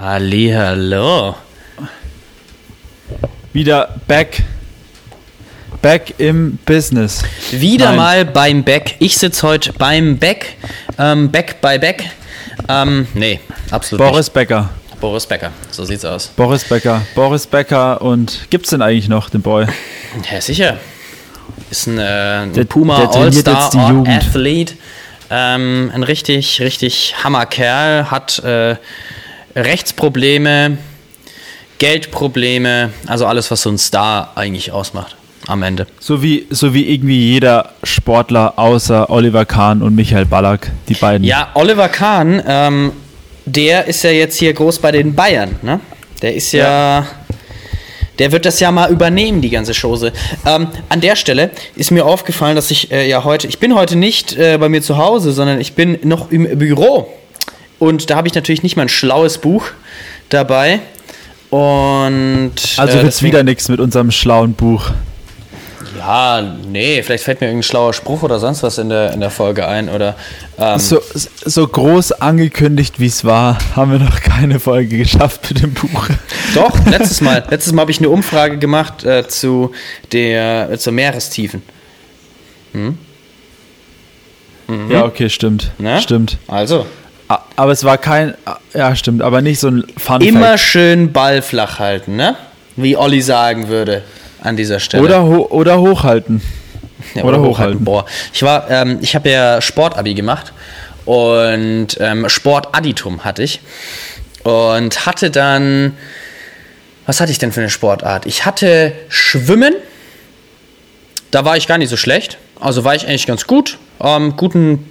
[0.00, 1.36] Hallihallo.
[3.52, 4.42] Wieder back.
[5.82, 7.22] Back im Business.
[7.50, 7.96] Wieder Nein.
[7.96, 8.96] mal beim Beck.
[8.98, 10.56] Ich sitze heute beim Beck.
[10.98, 12.08] Ähm, Beck bei Beck.
[12.66, 13.40] Ähm, nee,
[13.70, 14.70] absolut Boris Becker.
[14.88, 15.00] nicht.
[15.02, 15.50] Boris Becker.
[15.70, 16.28] So sieht's aus.
[16.28, 17.02] Boris Becker.
[17.14, 19.66] Boris Becker und gibt's denn eigentlich noch den Boy?
[20.32, 20.78] Ja, sicher.
[21.70, 22.02] Ist ein, äh,
[22.44, 23.70] ein Der- Puma All-Star.
[24.06, 24.74] Athlete.
[25.30, 28.10] Ähm, ein richtig, richtig Hammerkerl.
[28.10, 28.76] Hat äh,
[29.54, 30.78] Rechtsprobleme,
[31.78, 32.90] Geldprobleme.
[33.06, 35.16] Also alles, was so ein Star eigentlich ausmacht.
[35.46, 35.86] Am Ende.
[35.98, 41.26] So wie, so wie irgendwie jeder Sportler außer Oliver Kahn und Michael Ballack, die beiden.
[41.26, 42.92] Ja, Oliver Kahn, ähm,
[43.46, 45.80] der ist ja jetzt hier groß bei den Bayern, ne?
[46.22, 47.06] Der ist ja.
[48.18, 50.12] Der wird das ja mal übernehmen, die ganze Chose.
[50.44, 53.96] Ähm, an der Stelle ist mir aufgefallen, dass ich äh, ja heute, ich bin heute
[53.96, 57.10] nicht äh, bei mir zu Hause, sondern ich bin noch im Büro.
[57.80, 59.64] Und da habe ich natürlich nicht mal ein schlaues Buch
[60.28, 60.78] dabei.
[61.50, 62.52] Und.
[62.76, 64.90] Also äh, wird's deswegen- wieder nichts mit unserem schlauen Buch.
[65.98, 69.28] Ja, nee, vielleicht fällt mir irgendein schlauer Spruch oder sonst was in der, in der
[69.30, 69.88] Folge ein.
[69.90, 70.14] Oder.
[70.56, 71.00] Ähm, So,
[71.44, 76.08] so groß angekündigt wie es war, haben wir noch keine Folge geschafft mit dem Buch.
[76.54, 77.44] Doch, letztes Mal.
[77.50, 79.72] Letztes Mal habe ich eine Umfrage gemacht äh, zu
[80.12, 81.62] der, äh, zur Meerestiefen.
[84.88, 85.72] Ja, okay, stimmt.
[85.78, 86.00] Ne?
[86.00, 86.38] Stimmt.
[86.46, 86.86] Also.
[87.30, 88.34] A- Aber es war kein.
[88.74, 90.60] Ja, stimmt, aber nicht so ein Fun Immer Fact.
[90.60, 92.36] schön Ball flach halten, ne?
[92.76, 94.02] Wie Olli sagen würde
[94.42, 95.02] an dieser Stelle.
[95.02, 96.42] Oder, ho oder hochhalten.
[97.14, 97.82] Ja, oder hochhalten.
[97.82, 98.04] Boah.
[98.32, 100.52] Ich war, ähm, ich habe ja Sportabi gemacht
[101.06, 103.60] und ähm, Sportadditum hatte ich
[104.44, 105.96] und hatte dann,
[107.06, 108.26] was hatte ich denn für eine Sportart?
[108.26, 109.74] Ich hatte Schwimmen,
[111.30, 114.88] da war ich gar nicht so schlecht, also war ich eigentlich ganz gut, ähm, guten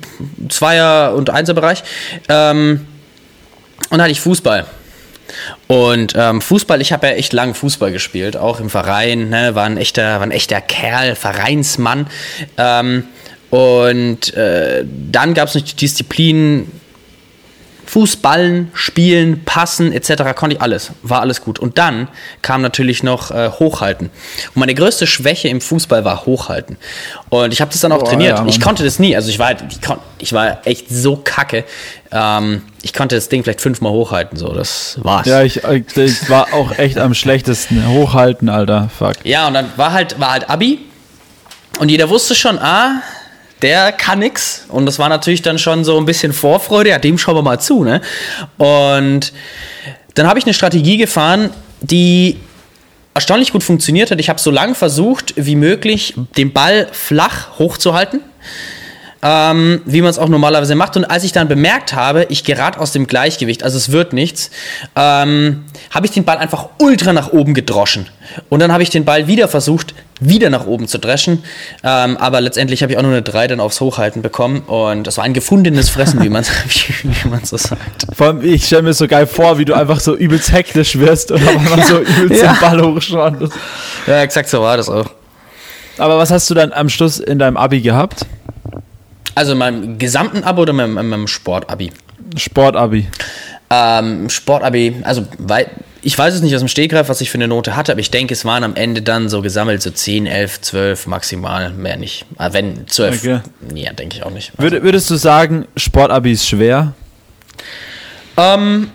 [0.50, 1.84] Zweier- und Einserbereich.
[2.28, 2.86] Ähm,
[3.90, 4.66] und dann hatte ich Fußball.
[5.67, 9.66] Und ähm, Fußball, ich habe ja echt lang Fußball gespielt, auch im Verein, ne, war
[9.66, 12.08] ein echter, war ein echter Kerl, Vereinsmann.
[12.58, 13.06] Ähm,
[13.50, 16.71] und äh, dann gab es noch die Disziplin
[17.89, 20.36] Fußballen, Spielen, Passen etc.
[20.36, 21.58] konnte ich alles, war alles gut.
[21.58, 22.08] Und dann
[22.44, 24.11] kam natürlich noch äh, Hochhalten.
[24.54, 26.77] Und meine größte Schwäche im Fußball war Hochhalten.
[27.30, 28.38] Und ich habe das dann auch Boah, trainiert.
[28.38, 29.16] ja, ich konnte das nie.
[29.16, 29.80] Also ich war, halt- ich,
[30.20, 31.64] ich war echt so kacke.
[32.11, 34.38] Ähm, ich konnte das Ding vielleicht fünfmal hochhalten.
[34.38, 35.26] So, das war's.
[35.26, 37.88] Ja, ich, ich war auch echt am schlechtesten.
[37.88, 38.92] Hochhalten, Alter.
[38.95, 39.14] Fuck.
[39.23, 40.77] Ja, und dann war halt, war halt Abi.
[41.80, 43.02] Und jeder wusste schon, ah,
[43.61, 44.65] der kann nix.
[44.70, 46.89] Und das war natürlich dann schon so ein bisschen Vorfreude.
[46.89, 48.02] Ja, dem schauen wir mal zu, ne?
[48.58, 49.33] Und
[50.15, 52.37] dann habe ich eine Strategie gefahren, die
[53.14, 54.20] erstaunlich gut funktioniert hat.
[54.20, 58.21] Ich habe so lange versucht, wie möglich, den Ball flach hochzuhalten.
[59.22, 60.96] Ähm, wie man es auch normalerweise macht.
[60.96, 64.50] Und als ich dann bemerkt habe, ich gerate aus dem Gleichgewicht, also es wird nichts,
[64.96, 68.08] ähm, habe ich den Ball einfach ultra nach oben gedroschen.
[68.48, 71.44] Und dann habe ich den Ball wieder versucht, wieder nach oben zu dreschen.
[71.84, 74.62] Ähm, aber letztendlich habe ich auch nur eine 3 dann aufs Hochhalten bekommen.
[74.62, 76.46] Und das war ein gefundenes Fressen, wie man
[77.44, 78.08] so sagt.
[78.16, 81.32] Vor allem, ich stelle mir so geil vor, wie du einfach so übelst hektisch wirst
[81.32, 82.54] und einmal so übelst Ja.
[82.54, 83.54] den Ball hochschwandest.
[84.08, 85.08] Ja, exakt so war das auch.
[85.98, 88.26] Aber was hast du dann am Schluss in deinem Abi gehabt?
[89.36, 91.92] Also in meinem gesamten Abo oder in meinem, in meinem Sportabi?
[92.36, 93.08] Sportabi.
[93.70, 95.67] Ähm, Sportabi, also weil,
[96.02, 98.10] ich weiß es nicht aus dem Stegreif, was ich für eine Note hatte, aber ich
[98.10, 102.26] denke, es waren am Ende dann so gesammelt so 10, 11, 12 maximal, mehr nicht.
[102.38, 103.39] Ah, wenn 12, Okay.
[103.76, 104.52] ja, denke ich auch nicht.
[104.58, 106.94] Würd, würdest du sagen, Sportabi ist schwer?
[108.38, 108.89] Ähm,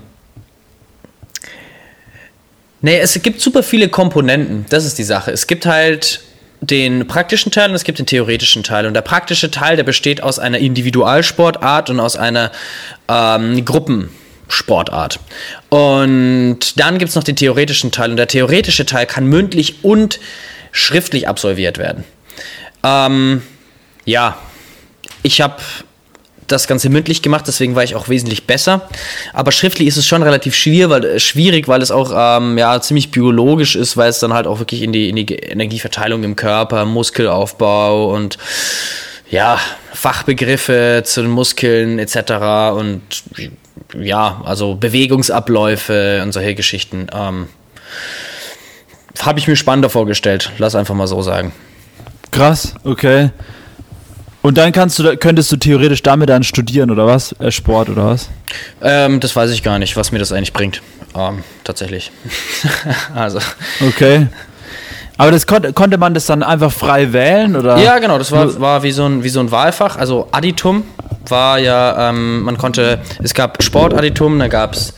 [2.81, 5.31] nee, es gibt super viele Komponenten, das ist die Sache.
[5.31, 6.21] Es gibt halt
[6.67, 8.87] den praktischen Teil und es gibt den theoretischen Teil.
[8.87, 12.51] Und der praktische Teil, der besteht aus einer Individualsportart und aus einer
[13.09, 15.21] ähm, Gruppensportart.
[15.69, 18.11] Und dann gibt es noch den theoretischen Teil.
[18.11, 20.21] Und der theoretische Teil kann mündlich und
[20.73, 22.05] schriftlich absolviert werden.
[22.83, 23.43] Ähm,
[24.05, 24.37] ja,
[25.23, 25.57] ich habe
[26.47, 28.89] das Ganze mündlich gemacht, deswegen war ich auch wesentlich besser.
[29.33, 32.81] Aber schriftlich ist es schon relativ schwierig, weil, äh, schwierig, weil es auch ähm, ja,
[32.81, 36.37] ziemlich biologisch ist, weil es dann halt auch wirklich in die, in die Energieverteilung im
[36.37, 38.39] Körper, Muskelaufbau und
[39.31, 39.59] ja,
[39.93, 42.77] Fachbegriffe zu den Muskeln etc.
[42.77, 43.03] und
[43.99, 47.07] ja, also Bewegungsabläufe und solche Geschichten.
[47.13, 47.49] Ähm,
[49.21, 51.53] Habe ich mir spannender vorgestellt, lass einfach mal so sagen.
[52.31, 53.31] Krass, okay.
[54.45, 57.33] Und dann kannst du, könntest du theoretisch damit dann studieren oder was?
[57.41, 58.29] Äh, Sport oder was?
[58.83, 60.83] Ähm, das weiß ich gar nicht, was mir das eigentlich bringt.
[61.17, 62.13] Ähm, tatsächlich.
[63.15, 63.39] also.
[63.81, 64.27] Okay.
[65.17, 67.79] Aber das konnte, konnte man das dann einfach frei wählen oder?
[67.79, 69.97] Ja, genau, das war, war wie, so ein, wie so ein Wahlfach.
[69.97, 70.85] Also Additum
[71.27, 74.93] war ja, ähm, man konnte, es gab Sportadditum, da gab es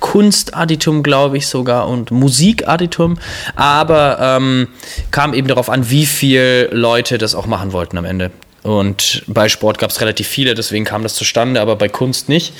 [0.00, 3.18] Kunstadditum, glaube ich sogar, und Musikadditum.
[3.54, 4.68] Aber ähm,
[5.10, 8.30] kam eben darauf an, wie viele Leute das auch machen wollten am Ende.
[8.68, 12.52] Und bei Sport gab es relativ viele, deswegen kam das zustande, aber bei Kunst nicht.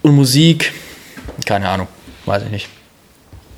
[0.00, 0.72] Und Musik,
[1.44, 1.86] keine Ahnung,
[2.24, 2.68] weiß ich nicht.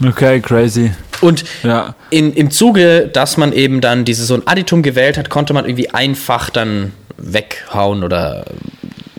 [0.04, 0.90] Okay, crazy.
[1.20, 1.94] Und Ja.
[2.10, 5.64] in, im Zuge, dass man eben dann diese so ein Additum gewählt hat, konnte man
[5.64, 8.46] irgendwie einfach dann weghauen oder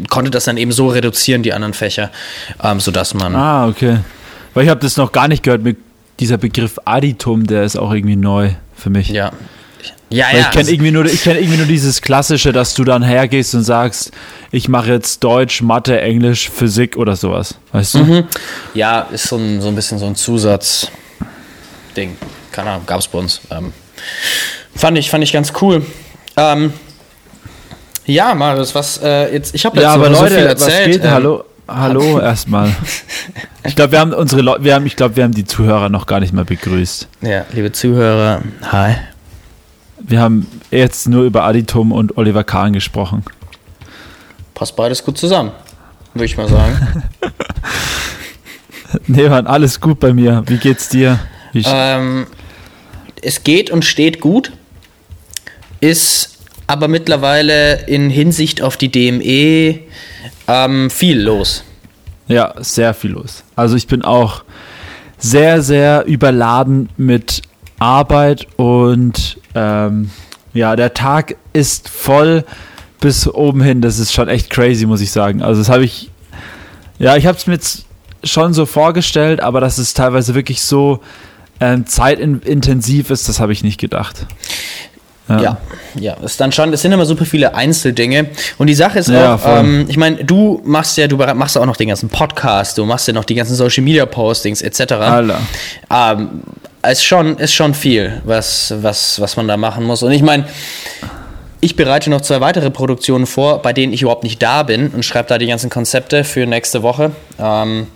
[0.10, 2.12] konnte das dann eben so reduzieren, die anderen Fächer,
[2.62, 3.34] ähm, sodass man.
[3.34, 4.00] Ah, okay.
[4.54, 5.78] Weil ich habe das noch gar nicht gehört mit
[6.20, 9.08] dieser Begriff Additum, der ist auch irgendwie neu für mich.
[9.08, 9.32] Ja.
[10.10, 10.42] Ja, Weil ja.
[10.42, 13.64] ich kenne irgendwie, nur, ich kenn irgendwie nur dieses Klassische, dass du dann hergehst und
[13.64, 14.12] sagst,
[14.52, 17.56] ich mache jetzt Deutsch, Mathe, Englisch, Physik oder sowas.
[17.72, 18.00] Weißt du?
[18.00, 18.24] Mhm.
[18.74, 20.92] ja, ist so ein, so ein bisschen so ein Zusatzding.
[22.52, 23.42] Keine Ahnung, gab es bei uns.
[23.50, 23.74] Ähm,
[24.76, 25.84] fand, ich, fand ich ganz cool.
[26.38, 26.72] Ähm,
[28.06, 30.62] ja, Marius, was äh, jetzt, ich habe jetzt Ja, aber so, Leute, so viel was
[30.62, 30.92] erzählt.
[30.92, 31.04] geht?
[31.04, 32.72] ähm, hallo, hallo erstmal.
[33.68, 36.06] Ich glaube, wir haben unsere Leute, wir haben, ich glaube, wir haben die Zuhörer noch
[36.06, 37.08] gar nicht mal begrüßt.
[37.22, 38.94] Ja, liebe Zuhörer, hi.
[40.08, 43.24] Wir haben jetzt nur über Additum und Oliver Kahn gesprochen.
[44.54, 45.52] Passt beides gut zusammen,
[46.14, 47.04] würde ich mal sagen.
[49.08, 50.44] Nee, Mann, alles gut bei mir.
[50.48, 51.20] Wie geht's dir?
[51.52, 52.28] Wie ähm,
[53.22, 54.52] es geht und steht gut,
[55.82, 56.38] ist
[56.68, 59.80] aber mittlerweile in Hinsicht auf die DME
[60.48, 61.64] ähm, viel los.
[62.28, 63.44] Ja, sehr viel los.
[63.56, 64.44] Also ich bin auch
[65.18, 67.42] sehr, sehr überladen mit
[67.80, 70.12] Arbeit und ähm,
[70.54, 72.44] ja, der Tag ist voll
[73.00, 73.82] bis oben hin.
[73.82, 75.42] Das ist schon echt crazy, muss ich sagen.
[75.42, 76.12] Also das habe ich,
[77.00, 77.86] ja, ich habe es mir jetzt
[78.24, 81.02] schon so vorgestellt, aber dass es teilweise wirklich so
[81.60, 84.26] ähm, zeitintensiv ist, das habe ich nicht gedacht.
[85.28, 85.58] Ja,
[85.96, 88.30] ja, ist dann schon, es sind immer super viele Einzeldinge.
[88.60, 91.62] Und die Sache ist Ja, auch, ähm, ich meine, du machst ja, du machst ja
[91.62, 94.82] auch noch den ganzen Podcast, du machst ja noch die ganzen Social Media Postings etc.
[95.90, 96.42] Ähm,
[96.86, 100.04] ist schon, ist schon viel, was, was, was man da machen muss.
[100.04, 100.46] Und ich meine,
[101.62, 105.04] ich bereite noch zwei weitere Produktionen vor, bei denen ich überhaupt nicht da bin und
[105.04, 107.12] schreibe da die ganzen Konzepte für nächste Woche.
[107.40, 107.88] Ähm,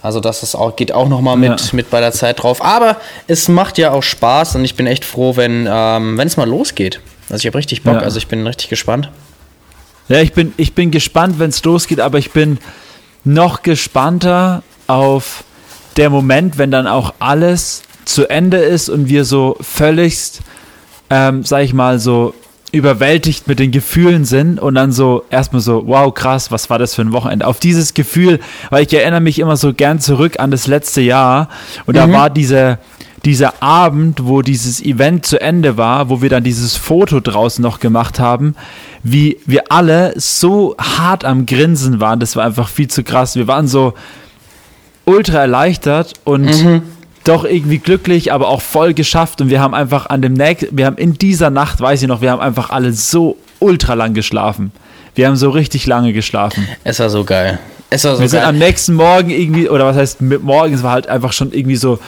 [0.00, 1.66] also das ist auch, geht auch nochmal mit, Ja.
[1.72, 2.64] mit bei der Zeit drauf.
[2.64, 2.96] Aber
[3.26, 7.00] es macht ja auch Spaß und ich bin echt froh, wenn ähm, es mal losgeht.
[7.28, 8.00] Also ich habe richtig Bock, Ja.
[8.00, 9.10] also ich bin richtig gespannt.
[10.08, 12.58] Ja, ich bin, ich bin gespannt, wenn es losgeht, aber ich bin
[13.24, 15.44] noch gespannter auf
[15.98, 20.40] der Moment, wenn dann auch alles zu Ende ist und wir so völligst,
[21.10, 22.34] ähm, sag ich mal, so
[22.72, 26.94] überwältigt mit den Gefühlen sind und dann so erstmal so, wow, krass, was war das
[26.94, 27.46] für ein Wochenende?
[27.46, 28.40] Auf dieses Gefühl,
[28.70, 31.48] weil ich erinnere mich immer so gern zurück an das letzte Jahr
[31.86, 32.78] und da war diese,
[33.24, 37.80] dieser Abend, wo dieses Event zu Ende war, wo wir dann dieses Foto draußen noch
[37.80, 38.54] gemacht haben,
[39.02, 43.34] wie wir alle so hart am Grinsen waren, das war einfach viel zu krass.
[43.34, 43.94] Wir waren so
[45.06, 46.82] ultra erleichtert und
[47.28, 50.86] doch irgendwie glücklich, aber auch voll geschafft und wir haben einfach an dem nächsten, wir
[50.86, 54.72] haben in dieser Nacht, weiß ich noch, wir haben einfach alle so ultra lang geschlafen.
[55.14, 56.66] Wir haben so richtig lange geschlafen.
[56.84, 57.58] Es war so geil.
[57.90, 58.48] Es war so Wir sind geil.
[58.48, 61.76] am nächsten Morgen irgendwie, oder was heißt mit morgen, es war halt einfach schon irgendwie
[61.76, 61.98] so,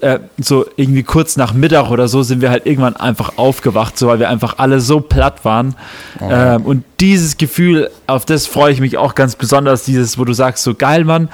[0.00, 4.08] äh, so irgendwie kurz nach Mittag oder so sind wir halt irgendwann einfach aufgewacht, so
[4.08, 5.74] weil wir einfach alle so platt waren.
[6.20, 10.32] Ähm, und dieses Gefühl, auf das freue ich mich auch ganz besonders, dieses, wo du
[10.32, 11.28] sagst, so geil, Mann,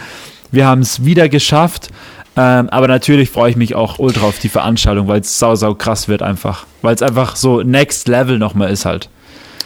[0.50, 1.88] wir haben es wieder geschafft.
[2.36, 5.74] Ähm, aber natürlich freue ich mich auch ultra auf die Veranstaltung, weil es sau, sau
[5.74, 6.66] krass wird einfach.
[6.82, 9.08] Weil es einfach so Next Level nochmal ist halt.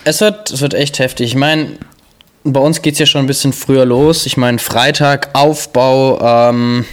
[0.04, 1.30] Es wird, es wird echt heftig.
[1.30, 1.78] Ich meine,
[2.44, 4.24] bei uns geht es ja schon ein bisschen früher los.
[4.24, 6.84] Ich meine, Freitag Aufbau ähm,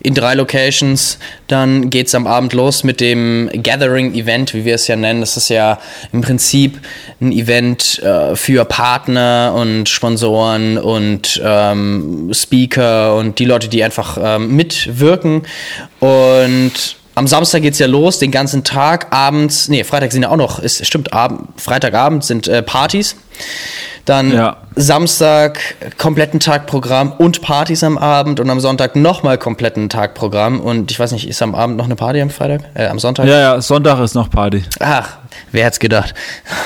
[0.00, 1.18] in drei Locations.
[1.48, 5.20] Dann geht es am Abend los mit dem Gathering-Event, wie wir es ja nennen.
[5.20, 5.78] Das ist ja
[6.12, 6.80] im Prinzip
[7.20, 14.18] ein Event äh, für Partner und Sponsoren und ähm, Speaker und die Leute, die einfach
[14.20, 15.42] ähm, mitwirken.
[16.00, 19.12] Und am Samstag geht's ja los, den ganzen Tag.
[19.12, 23.16] Abends, nee, Freitag sind ja auch noch, ist, stimmt, Abend, Freitagabend sind äh, Partys.
[24.04, 24.56] Dann Ja.
[24.74, 25.60] Samstag
[25.96, 30.58] kompletten Tag Programm und Partys am Abend und am Sonntag nochmal kompletten Tag Programm.
[30.60, 32.62] Und ich weiß nicht, ist am Abend noch eine Party am Freitag?
[32.74, 33.26] Äh, am Sonntag?
[33.26, 34.64] Ja, ja, Sonntag ist noch Party.
[34.80, 35.18] Ach,
[35.52, 36.14] wer hätte gedacht?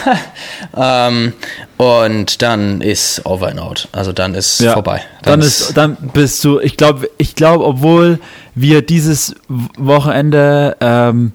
[0.76, 1.33] ähm,
[1.76, 3.88] und dann ist over and out.
[3.93, 4.73] Also dann ist Ja.
[4.73, 5.02] vorbei.
[5.23, 8.19] Dann, ist, dann bist du, ich glaube, ich glaube, obwohl
[8.55, 9.35] wir dieses
[9.76, 11.33] Wochenende, ähm,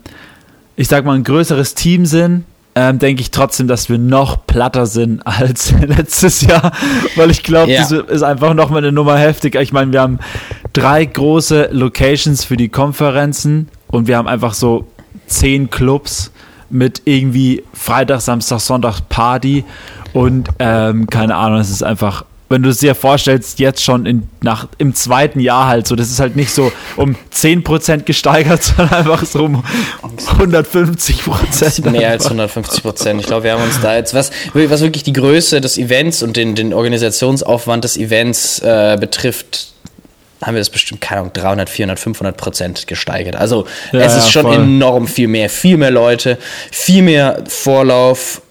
[0.75, 4.85] ich sag mal, ein größeres Team sind, ähm, denke ich trotzdem, dass wir noch platter
[4.85, 6.71] sind als letztes Jahr,
[7.15, 7.79] weil ich glaube, Ja.
[7.81, 9.61] das ist einfach noch mal eine Nummer heftiger.
[9.61, 10.19] Ich meine, wir haben
[10.73, 14.87] drei große Locations für die Konferenzen und wir haben einfach so
[15.27, 16.31] zehn Clubs
[16.69, 19.65] mit irgendwie Freitag, Samstag, Sonntag Party
[20.13, 24.27] und ähm, keine Ahnung, es ist einfach wenn du es dir vorstellst, jetzt schon in,
[24.41, 28.93] nach, im zweiten Jahr halt so, das ist halt nicht so um 10% gesteigert, sondern
[28.93, 29.63] einfach so um
[30.03, 31.89] 150%.
[31.89, 33.19] Mehr als 150%.
[33.19, 36.37] Ich glaube, wir haben uns da jetzt, was, was wirklich die Größe des Events und
[36.37, 39.71] den, den Organisationsaufwand des Events äh, betrifft,
[40.41, 43.35] haben wir das bestimmt, keine Ahnung, 300, 400, 500 Prozent gesteigert.
[43.35, 44.55] Also ja, es ist schon voll.
[44.55, 45.49] enorm viel mehr.
[45.49, 46.37] Viel mehr Leute,
[46.71, 48.41] viel mehr Vorlauf,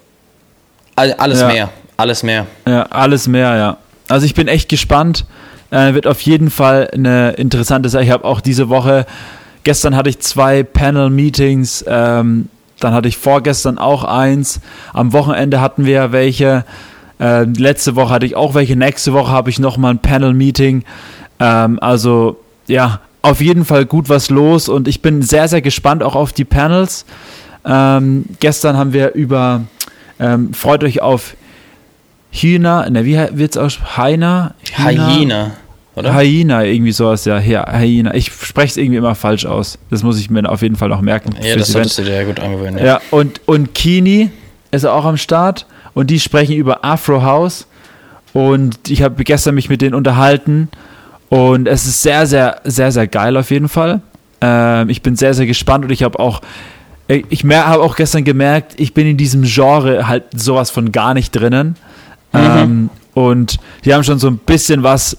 [0.95, 1.47] alles ja.
[1.49, 1.71] mehr.
[1.97, 2.47] Alles mehr.
[2.67, 3.77] Ja, alles mehr, ja.
[4.11, 5.25] Also ich bin echt gespannt.
[5.71, 8.03] Äh, wird auf jeden Fall eine interessante Sache.
[8.03, 9.07] Ich habe auch diese Woche,
[9.63, 12.49] gestern hatte ich zwei Panel-Meetings, ähm,
[12.81, 14.61] dann hatte ich vorgestern auch eins.
[14.93, 16.65] Am Wochenende hatten wir welche.
[17.21, 18.75] Äh, letzte Woche hatte ich auch welche.
[18.75, 20.83] Nächste Woche habe ich nochmal ein Panel-Meeting.
[21.39, 26.03] Ähm, also ja, auf jeden Fall gut was los und ich bin sehr, sehr gespannt
[26.03, 27.05] auch auf die Panels.
[27.65, 29.63] Ähm, gestern haben wir über,
[30.19, 31.37] ähm, freut euch auf
[32.31, 33.79] Hyena, ne, wie wird es aus?
[33.97, 34.55] Hyena?
[34.77, 35.53] Hyena,
[35.97, 36.15] oder?
[36.15, 38.15] Hyena, irgendwie sowas, ja, Hyena.
[38.15, 39.79] Ich spreche es irgendwie immer falsch aus.
[39.91, 41.35] Das muss ich mir auf jeden Fall noch merken.
[41.43, 42.79] Ja, das solltest du dir ja gut angewöhnen.
[42.79, 44.31] Ja, ja und, und Kini
[44.71, 47.67] ist auch am Start und die sprechen über Afro House
[48.33, 50.69] und ich habe gestern mich mit denen unterhalten
[51.29, 54.01] und es ist sehr, sehr, sehr, sehr geil auf jeden Fall.
[54.41, 56.41] Ähm, ich bin sehr, sehr gespannt und ich habe auch
[57.29, 61.33] ich habe auch gestern gemerkt, ich bin in diesem Genre halt sowas von gar nicht
[61.33, 61.75] drinnen.
[62.33, 62.41] Mhm.
[62.41, 65.17] Ähm, und die haben schon so ein bisschen was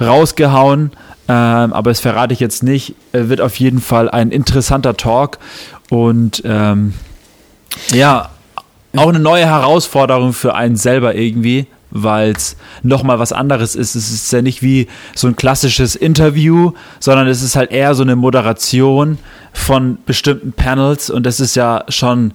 [0.00, 0.92] rausgehauen,
[1.28, 2.94] ähm, aber das verrate ich jetzt nicht.
[3.12, 5.38] Äh, wird auf jeden Fall ein interessanter Talk
[5.90, 6.94] und ähm,
[7.90, 8.30] ja,
[8.96, 13.94] auch eine neue Herausforderung für einen selber irgendwie, weil es nochmal was anderes ist.
[13.94, 18.02] Es ist ja nicht wie so ein klassisches Interview, sondern es ist halt eher so
[18.02, 19.18] eine Moderation
[19.52, 22.34] von bestimmten Panels und das ist ja schon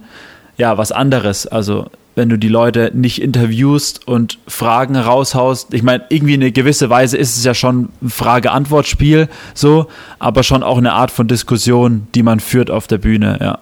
[0.56, 1.46] ja was anderes.
[1.46, 5.72] Also wenn du die Leute nicht interviewst und Fragen raushaust.
[5.72, 9.86] Ich meine, irgendwie in eine gewisse Weise ist es ja schon ein Frage-Antwort-Spiel, so,
[10.18, 13.58] aber schon auch eine Art von Diskussion, die man führt auf der Bühne, ja.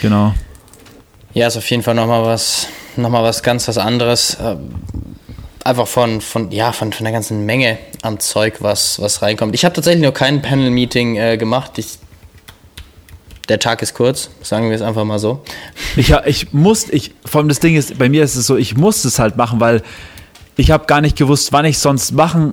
[0.00, 0.32] Genau.
[1.34, 4.38] Ja, ist auf jeden Fall nochmal was, noch was ganz was anderes.
[4.42, 4.70] Ähm,
[5.62, 9.54] einfach von, von, ja, von, von der ganzen Menge an Zeug, was, was reinkommt.
[9.54, 11.72] Ich habe tatsächlich noch kein Panel-Meeting äh, gemacht.
[11.76, 11.98] Ich
[13.48, 15.42] der Tag ist kurz, sagen wir es einfach mal so.
[15.96, 18.76] Ich, ich muss, ich, vor allem das Ding ist, bei mir ist es so, ich
[18.76, 19.82] muss es halt machen, weil
[20.56, 22.52] ich habe gar nicht gewusst, wann ich sonst machen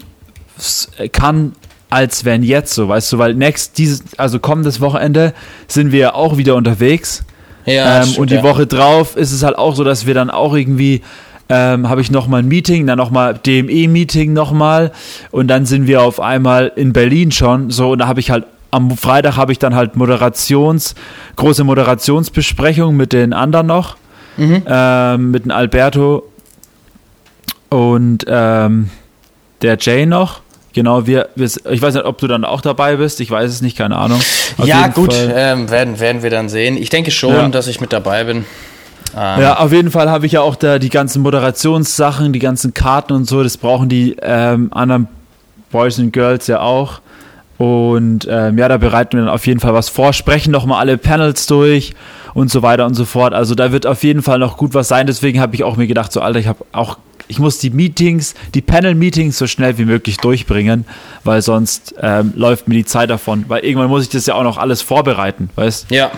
[1.12, 1.54] kann,
[1.90, 5.34] als wenn jetzt so, weißt du, weil next, dieses, also kommendes Wochenende
[5.68, 7.24] sind wir auch wieder unterwegs.
[7.66, 8.44] Ja, ähm, stimmt, und die ja.
[8.44, 11.02] Woche drauf ist es halt auch so, dass wir dann auch irgendwie
[11.48, 14.92] ähm, habe ich nochmal ein Meeting, dann nochmal DME-Meeting nochmal
[15.32, 18.46] und dann sind wir auf einmal in Berlin schon so und da habe ich halt
[18.76, 20.96] am Freitag habe ich dann halt Moderations,
[21.38, 23.96] große Moderationsbesprechung mit den anderen noch,
[24.38, 24.64] mhm.
[24.68, 26.24] ähm, mit dem Alberto
[27.70, 28.90] und ähm,
[29.62, 30.42] der Jay noch.
[30.74, 33.62] Genau, wir, wir, ich weiß nicht, ob du dann auch dabei bist, ich weiß es
[33.62, 34.20] nicht, keine Ahnung.
[34.58, 36.76] Auf ja, gut, ähm, werden, werden wir dann sehen.
[36.76, 37.48] Ich denke schon, ja.
[37.48, 38.46] dass ich mit dabei bin.
[39.16, 39.42] Ähm.
[39.42, 43.14] Ja, auf jeden Fall habe ich ja auch da die ganzen Moderationssachen, die ganzen Karten
[43.14, 45.08] und so, das brauchen die ähm, anderen
[45.72, 47.00] Boys und Girls ja auch.
[47.58, 50.98] Und ähm, ja, da bereiten wir dann auf jeden Fall was vor, sprechen nochmal alle
[50.98, 51.94] Panels durch
[52.34, 53.34] und so weiter und so fort.
[53.34, 55.08] Also da wird auf jeden Fall noch gut was sein.
[55.08, 56.98] Deswegen habe ich auch mir gedacht, so Alter, ich habe auch,
[57.28, 60.86] ich muss die Meetings, die Panel-Meetings so schnell wie möglich durchbringen,
[61.24, 63.46] weil sonst ähm, läuft mir die Zeit davon.
[63.48, 65.88] Weil irgendwann muss ich das ja auch noch alles vorbereiten, weißt?
[65.92, 66.12] Ja.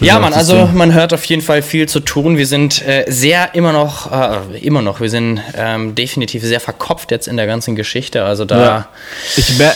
[0.00, 2.38] Ja, man, also man hört auf jeden Fall viel zu tun.
[2.38, 7.10] Wir sind äh, sehr immer noch, äh, immer noch, wir sind ähm, definitiv sehr verkopft
[7.10, 8.24] jetzt in der ganzen Geschichte.
[8.24, 8.64] Also da.
[8.64, 8.88] Ja.
[9.36, 9.74] Ich, mer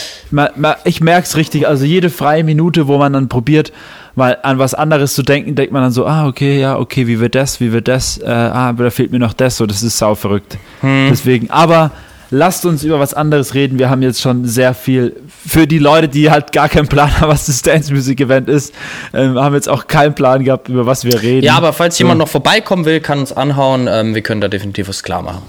[0.83, 1.67] ich merke es richtig.
[1.67, 3.71] Also jede freie Minute, wo man dann probiert,
[4.15, 7.19] mal an was anderes zu denken, denkt man dann so, ah, okay, ja, okay, wie
[7.19, 9.97] wird das, wie wird das, äh, ah, da fehlt mir noch das, so, das ist
[9.97, 10.57] sau verrückt.
[10.81, 11.07] Hm.
[11.09, 11.91] Deswegen, aber
[12.31, 13.77] lasst uns über was anderes reden.
[13.79, 17.29] Wir haben jetzt schon sehr viel für die Leute, die halt gar keinen Plan haben,
[17.29, 18.73] was das Dance Music Event ist,
[19.13, 21.45] ähm, haben jetzt auch keinen Plan gehabt, über was wir reden.
[21.45, 22.03] Ja, aber falls so.
[22.03, 23.87] jemand noch vorbeikommen will, kann uns anhauen.
[23.89, 25.43] Ähm, wir können da definitiv was klar machen.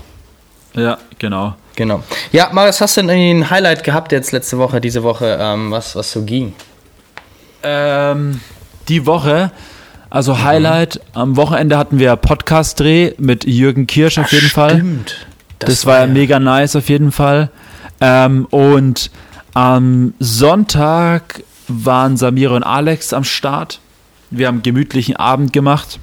[0.75, 1.55] Ja, genau.
[1.77, 2.03] Genau.
[2.33, 5.95] Ja, Marius, hast du denn ein Highlight gehabt jetzt letzte Woche, diese Woche, ähm, was,
[5.95, 6.55] was so ging?
[7.63, 8.41] Ähm,
[8.89, 9.53] die Woche,
[10.09, 10.45] also mhm.
[10.45, 14.71] Highlight, am Wochenende hatten wir Podcast-Dreh mit Jürgen Kirsch auf jeden Ach, Fall.
[14.77, 15.27] Stimmt.
[15.59, 17.51] Das, das war ja mega nice auf jeden Fall.
[18.01, 19.11] Ähm, und
[19.53, 23.81] am Sonntag waren Samira und Alex am Start.
[24.31, 25.99] Wir haben einen gemütlichen Abend gemacht.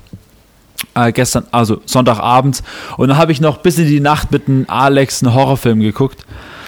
[0.95, 2.61] Äh, gestern, also Sonntagabend.
[2.97, 6.25] Und dann habe ich noch bis in die Nacht mit einem Alex einen Horrorfilm geguckt.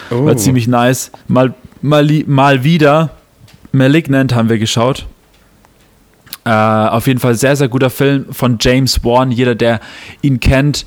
[0.09, 0.25] Oh.
[0.25, 1.11] War ziemlich nice.
[1.27, 3.11] Mal, mal, mal wieder
[3.71, 5.05] Malignant haben wir geschaut.
[6.43, 9.31] Äh, auf jeden Fall sehr, sehr guter Film von James Wan.
[9.31, 9.79] Jeder, der
[10.21, 10.85] ihn kennt,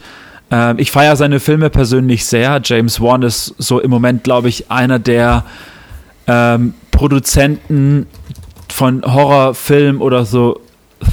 [0.50, 2.60] Ähm, ich feiere seine Filme persönlich sehr.
[2.64, 5.44] James Wan ist so im Moment, glaube ich, einer der
[6.26, 8.06] ähm, Produzenten
[8.72, 10.60] von Horrorfilm oder so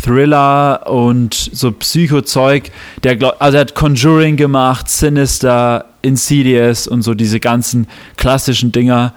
[0.04, 2.72] Thriller und so Psychozeug.
[3.04, 7.88] Der also er hat Conjuring gemacht, Sinister, Insidious und so diese ganzen
[8.18, 9.14] klassischen Dinger.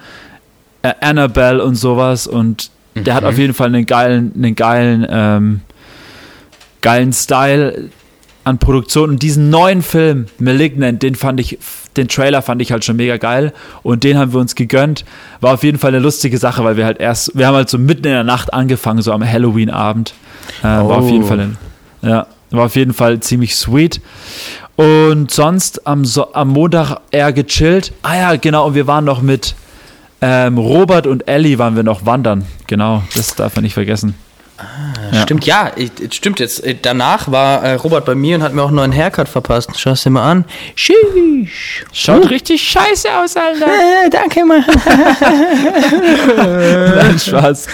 [0.82, 3.28] Äh, Annabelle und sowas und der hat Mhm.
[3.28, 5.60] auf jeden Fall einen geilen, einen geilen, ähm,
[6.82, 7.90] geilen Style
[8.44, 9.10] an Produktion.
[9.10, 11.58] Und diesen neuen Film, Malignant, den fand ich,
[11.96, 13.52] den Trailer fand ich halt schon mega geil.
[13.82, 15.04] Und den haben wir uns gegönnt.
[15.40, 17.78] War auf jeden Fall eine lustige Sache, weil wir halt erst, wir haben halt so
[17.78, 20.14] mitten in der Nacht angefangen, so am Halloween-Abend.
[20.62, 21.26] Äh, War auf jeden Oh.
[21.26, 21.56] Fall, ein,
[22.02, 24.00] ja, war auf jeden Fall ziemlich sweet.
[24.76, 27.92] Und sonst am, so am Montag eher gechillt.
[28.02, 29.54] Ah ja, genau, und wir waren noch mit
[30.20, 32.44] ähm, Robert und Ellie waren wir noch wandern.
[32.66, 34.14] Genau, das darf man nicht vergessen.
[35.12, 35.22] Ja.
[35.22, 36.64] Stimmt, ja, ich- stimmt jetzt.
[36.64, 39.70] Äh, Danach war äh, Robert bei mir und hat mir auch noch einen Haircut verpasst.
[39.76, 40.44] Schau es dir mal an.
[40.74, 41.84] Sheesh.
[41.92, 43.66] Schaut richtig scheiße aus, Alter.
[44.06, 44.64] Äh, danke, Mann.
[46.36, 47.66] Nein, Spaß.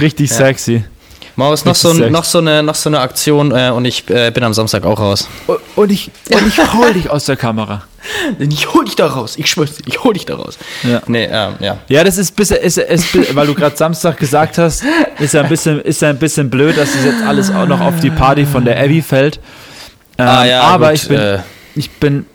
[0.00, 0.84] Richtig sexy.
[1.40, 4.44] Maus, noch so, noch, so eine, noch so eine Aktion äh, und ich äh, bin
[4.44, 5.26] am Samstag auch raus.
[5.76, 7.82] Und- ich, und ich hol dich aus der Kamera.
[8.38, 9.34] Ich hol dich da raus.
[9.36, 10.56] Ich schwör's ich hol dich da raus.
[10.82, 11.02] Ja.
[11.06, 11.78] Nee, ähm, ja.
[11.88, 14.82] Ja, das ist bisschen, ist, ist, weil du gerade Samstag gesagt hast,
[15.18, 17.80] ist ja ein bisschen, ist ja ein bisschen blöd, dass das jetzt alles auch noch
[17.80, 19.36] auf die Party von der Abby fällt.
[20.18, 21.38] Ähm, Ah, ja, aber gut, ich bin, äh.
[21.74, 22.26] ich bin,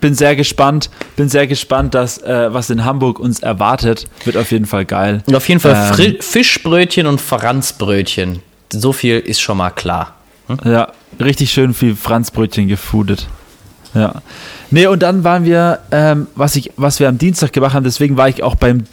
[0.00, 4.50] bin sehr gespannt, bin sehr gespannt, dass äh, was in Hamburg uns erwartet, wird auf
[4.52, 5.22] jeden Fall geil.
[5.26, 6.16] Und auf jeden Fall Ähm.
[6.20, 8.40] Fischbrötchen und Franzbrötchen.
[8.72, 10.14] So viel ist schon mal klar.
[10.64, 10.88] Ja,
[11.20, 13.28] richtig schön viel Franzbrötchen gefoodet.
[13.94, 14.22] Ja.
[14.70, 18.16] Nee, und dann waren wir, ähm, was, ich, was wir am Dienstag gemacht haben, deswegen
[18.16, 18.84] war ich auch beim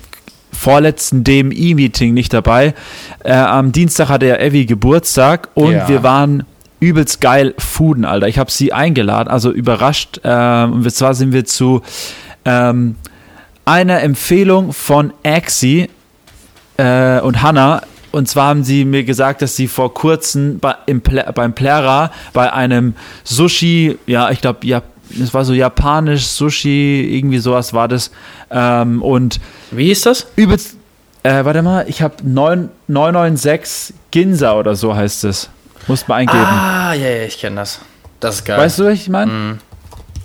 [0.52, 2.74] vorletzten DMI-Meeting nicht dabei.
[3.24, 5.88] Äh, am Dienstag hatte ja Evi Geburtstag und Ja.
[5.88, 6.44] wir waren
[6.80, 8.28] übelst geil fooden, Alter.
[8.28, 10.20] Ich habe sie eingeladen, also überrascht.
[10.24, 11.82] Ähm, und zwar sind wir zu
[12.46, 12.96] ähm,
[13.66, 15.90] einer Empfehlung von Axie
[16.78, 17.82] äh, und Hannah.
[18.12, 22.52] Und zwar haben sie mir gesagt, dass sie vor kurzem bei, im beim Plera bei
[22.52, 24.82] einem Sushi, ja, ich glaube, ja,
[25.22, 28.12] es war so japanisch Sushi, irgendwie sowas war das.
[28.50, 29.40] Ähm, und
[29.72, 30.28] Wie hieß das?
[30.36, 30.78] übelst,
[31.24, 35.50] äh, warte mal, ich habe 996 Ginza oder so heißt es.
[35.88, 36.40] Muss mal eingeben.
[36.40, 37.80] Ah, ja, ja, ich kenne das.
[38.20, 38.58] Das ist geil.
[38.58, 39.60] weißt du, was ich meine?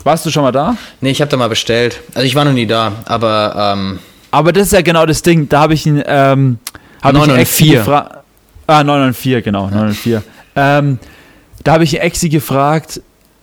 [0.04, 0.76] Warst du schon mal da?
[1.00, 2.00] Nee, ich habe da mal bestellt.
[2.14, 3.98] Also ich war noch nie da, aber ähm,
[4.32, 5.48] Aber das ist ja genau das Ding.
[5.48, 6.58] Da habe ich ihn, ähm,
[7.10, 7.40] ich 994.
[7.40, 8.18] Exi gefragt.
[8.66, 10.30] Ah, 994, genau, 994.
[10.54, 10.98] Ähm,
[11.64, 13.00] da habe ich Exi gefragt,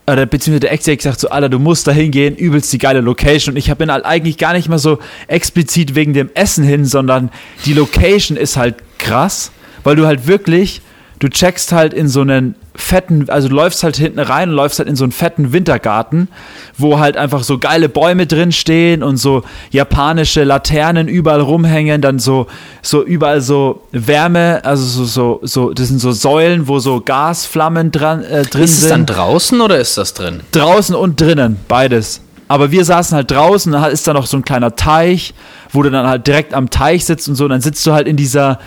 [0.07, 3.01] oder beziehungsweise der Exi hat gesagt, so, Alter, du musst da hingehen, übelst die geile
[3.01, 3.53] Location.
[3.53, 7.29] Und ich bin halt eigentlich gar nicht mal so explizit wegen dem Essen hin, sondern
[7.65, 9.51] die Location ist halt krass,
[9.83, 10.81] weil du halt wirklich,
[11.19, 14.79] du checkst halt in so einen fetten, also du läufst halt hinten rein und läufst
[14.79, 16.29] halt in so einen fetten Wintergarten,
[16.77, 22.19] wo halt einfach so geile Bäume drin stehen und so japanische Laternen überall rumhängen, dann
[22.19, 22.47] so,
[22.81, 27.91] so überall so Wärme, also so, so, so, das sind so Säulen, wo so Gasflammen
[27.91, 30.39] dran, äh, drin ist es sind dann draußen oder ist das drin?
[30.53, 32.21] draußen und drinnen, beides.
[32.47, 35.35] Aber wir saßen halt draußen, da ist da noch so ein kleiner Teich,
[35.71, 37.43] wo du dann halt direkt am Teich sitzt und so.
[37.43, 38.57] Und dann sitzt du halt in dieser,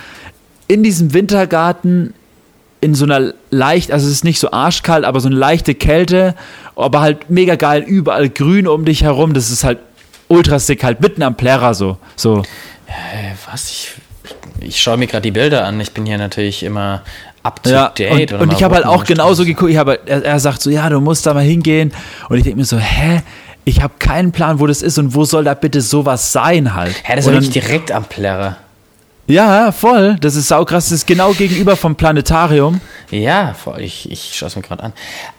[0.68, 2.14] in diesem Wintergarten
[2.82, 6.34] in so einer leicht, also es ist nicht so arschkalt, aber so eine leichte Kälte,
[6.76, 9.32] aber halt mega geil, überall grün um dich herum.
[9.34, 9.78] Das ist halt
[10.28, 11.96] ultra sick, halt mitten am Plärrer so.
[12.16, 12.42] So.
[12.88, 13.70] Äh, was?
[13.70, 13.88] Ich,
[14.60, 15.80] ich schaue mir gerade die Bilder an.
[15.80, 17.02] Ich bin hier natürlich immer
[17.44, 18.10] up to Ja, date.
[18.10, 20.68] und, oder und ich habe halt auch genauso geguckt, ich habe, er, er sagt so,
[20.68, 21.92] ja, du musst da mal hingehen.
[22.28, 23.22] Und ich denke mir so, hä?
[23.64, 26.96] Ich habe keinen Plan, wo das ist und wo soll da bitte sowas sein halt.
[27.04, 28.56] Hä, das ist ja wirklich direkt am Plärrer.
[29.32, 30.16] Ja, voll.
[30.20, 30.86] Das ist saukrass.
[30.86, 32.80] Das ist genau gegenüber vom Planetarium.
[33.10, 33.80] Ja, voll.
[33.80, 34.92] Ich, ich schaue es mir gerade an.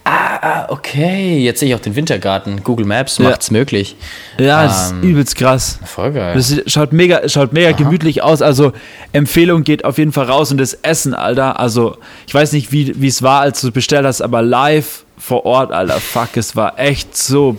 [0.03, 1.37] Ah, ah, okay.
[1.39, 2.63] Jetzt sehe ich auch den Wintergarten.
[2.63, 3.29] Google Maps Ja.
[3.29, 3.95] macht's möglich.
[4.39, 5.79] Ja, das Ähm, ist übelst krass.
[5.85, 6.33] Voll geil.
[6.35, 8.41] Das schaut mega, schaut mega gemütlich aus.
[8.41, 8.73] Also
[9.11, 11.59] Empfehlung geht auf jeden Fall raus und das Essen, Alter.
[11.59, 15.45] Also ich weiß nicht, wie wie es war, als du bestellt hast, aber live vor
[15.45, 15.99] Ort, Alter.
[15.99, 17.57] Fuck, es war echt so.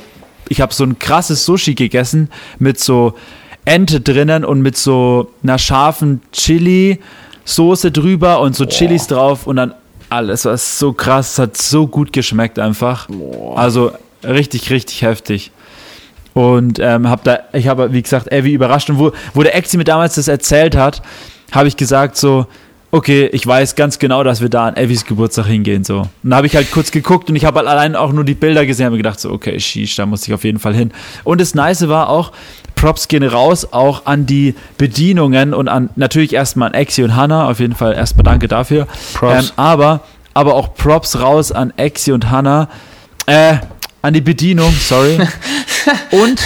[0.49, 3.15] Ich habe so ein krasses Sushi gegessen mit so
[3.65, 7.01] Ente drinnen und mit so einer scharfen Chili
[7.45, 9.75] Soße drüber und so Chilis drauf und dann
[10.09, 13.09] alles war so krass, es hat so gut geschmeckt einfach.
[13.55, 15.51] Also richtig, richtig heftig.
[16.33, 18.91] Und ähm, hab da, ich habe, wie gesagt, Evi überrascht.
[18.91, 21.03] Und wo, wo der Exi mir damals das erzählt hat,
[21.53, 22.47] habe ich gesagt so,
[22.91, 25.85] okay, ich weiß ganz genau, dass wir da an Evis Geburtstag hingehen.
[25.85, 26.01] So.
[26.01, 28.35] Und dann habe ich halt kurz geguckt und ich habe halt allein auch nur die
[28.35, 30.93] Bilder gesehen und gedacht so, okay, sheesh, da muss ich auf jeden Fall hin.
[31.23, 32.33] Und das Nice war auch,
[32.85, 37.49] Props gehen raus, auch an die Bedienungen und an natürlich erstmal an Exi und Hannah.
[37.49, 38.83] Auf jeden Fall erstmal danke dafür.
[38.83, 39.55] Ähm, Props.
[39.57, 40.01] aber,
[40.35, 42.69] aber auch Props raus an Exi und Hannah.
[43.25, 43.57] Äh,
[44.03, 45.17] an die Bedienung, sorry.
[46.11, 46.43] und,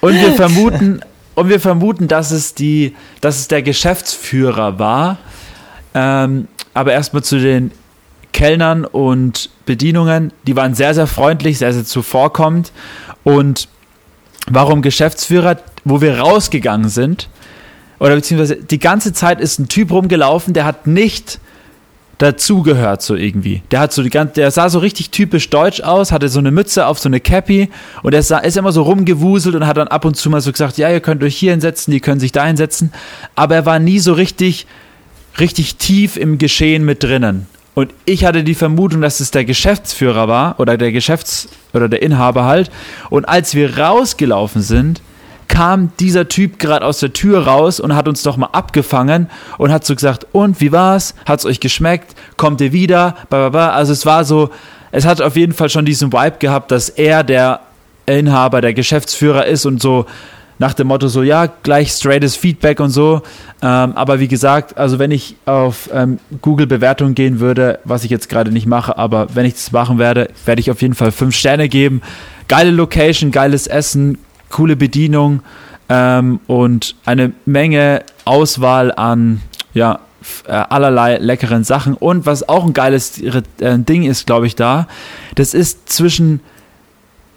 [0.00, 1.00] und wir vermuten,
[1.34, 5.18] und wir vermuten, dass es die, dass es der Geschäftsführer war.
[5.92, 7.72] Ähm, aber erstmal zu den
[8.32, 10.32] Kellnern und Bedienungen.
[10.46, 12.70] Die waren sehr, sehr freundlich, sehr, sehr zuvorkommend.
[13.24, 13.68] Und
[14.50, 17.28] warum Geschäftsführer, wo wir rausgegangen sind,
[17.98, 21.38] oder beziehungsweise die ganze Zeit ist ein Typ rumgelaufen, der hat nicht
[22.18, 23.62] dazugehört so irgendwie.
[23.70, 26.50] Der hat so die ganze, der sah so richtig typisch deutsch aus, hatte so eine
[26.50, 27.70] Mütze auf, so eine Cappy
[28.02, 30.52] und er sah, ist immer so rumgewuselt und hat dann ab und zu mal so
[30.52, 32.92] gesagt, ja, ihr könnt euch hier hinsetzen, die können sich da hinsetzen,
[33.34, 34.66] aber er war nie so richtig,
[35.38, 37.46] richtig tief im Geschehen mit drinnen.
[37.74, 42.02] Und ich hatte die Vermutung, dass es der Geschäftsführer war oder der Geschäfts- oder der
[42.02, 42.70] Inhaber halt.
[43.10, 45.02] Und als wir rausgelaufen sind,
[45.48, 49.72] kam dieser Typ gerade aus der Tür raus und hat uns doch mal abgefangen und
[49.72, 51.14] hat so gesagt, und wie war's?
[51.26, 52.14] Hat's euch geschmeckt?
[52.36, 53.16] Kommt ihr wieder?
[53.30, 54.50] Also es war so,
[54.90, 57.60] es hat auf jeden Fall schon diesen Vibe gehabt, dass er der
[58.06, 60.06] Inhaber, der Geschäftsführer ist und so
[60.58, 63.22] nach dem Motto so, ja, gleich straightes Feedback und so.
[63.62, 68.10] Ähm, aber wie gesagt, also wenn ich auf ähm, Google Bewertungen gehen würde, was ich
[68.10, 71.12] jetzt gerade nicht mache, aber wenn ich das machen werde, werde ich auf jeden Fall
[71.12, 72.02] fünf Sterne geben.
[72.48, 74.18] Geile Location, geiles Essen,
[74.50, 75.40] coole Bedienung
[75.88, 79.40] ähm, und eine Menge Auswahl an
[79.72, 80.00] ja,
[80.46, 81.94] äh, allerlei leckeren Sachen.
[81.94, 84.86] Und was auch ein geiles äh, Ding ist, glaube ich, da,
[85.34, 86.40] das ist zwischen,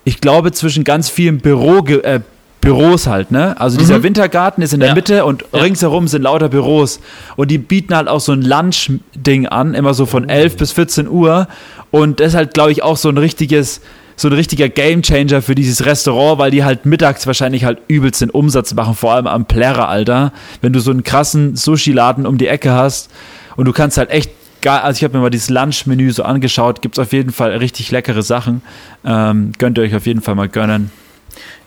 [0.04, 2.22] ich glaube, zwischen ganz vielen Büro, äh,
[2.68, 3.58] Büros halt, ne?
[3.62, 4.04] Also dieser mhm.
[4.04, 4.96] Wintergarten ist in der ja.
[4.96, 5.62] Mitte und ja.
[5.62, 7.00] ringsherum sind lauter Büros.
[7.38, 11.08] Und die bieten halt auch so ein Lunch-Ding an, immer so von 11 bis 14
[11.08, 11.48] Uhr.
[11.92, 13.80] Und das ist halt, glaube ich, auch so ein richtiges
[14.18, 18.32] so ein richtiger Gamechanger für dieses Restaurant, weil die halt mittags wahrscheinlich halt übelst den
[18.32, 20.34] Umsatz machen, vor allem am Plärrer, Alter.
[20.60, 23.12] Wenn du so einen krassen Sushi-Laden um die Ecke hast
[23.56, 26.82] und du kannst halt echt geil, also ich habe mir mal dieses Lunch-Menü so angeschaut,
[26.82, 28.64] gibt es auf jeden Fall richtig leckere Sachen.
[29.06, 30.92] Ähm, könnt ihr euch auf jeden Fall mal gönnen.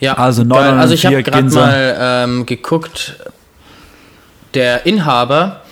[0.01, 3.17] Ja, also, also ich habe gerade mal ähm, geguckt,
[4.55, 5.63] der Inhaber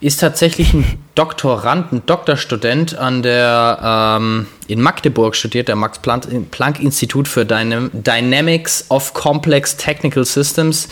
[0.00, 6.80] ist tatsächlich ein Doktorand, ein Doktorstudent an der ähm, in Magdeburg studiert, der Max Planck
[6.80, 10.88] Institut für Dynam Dynamics of Complex Technical Systems,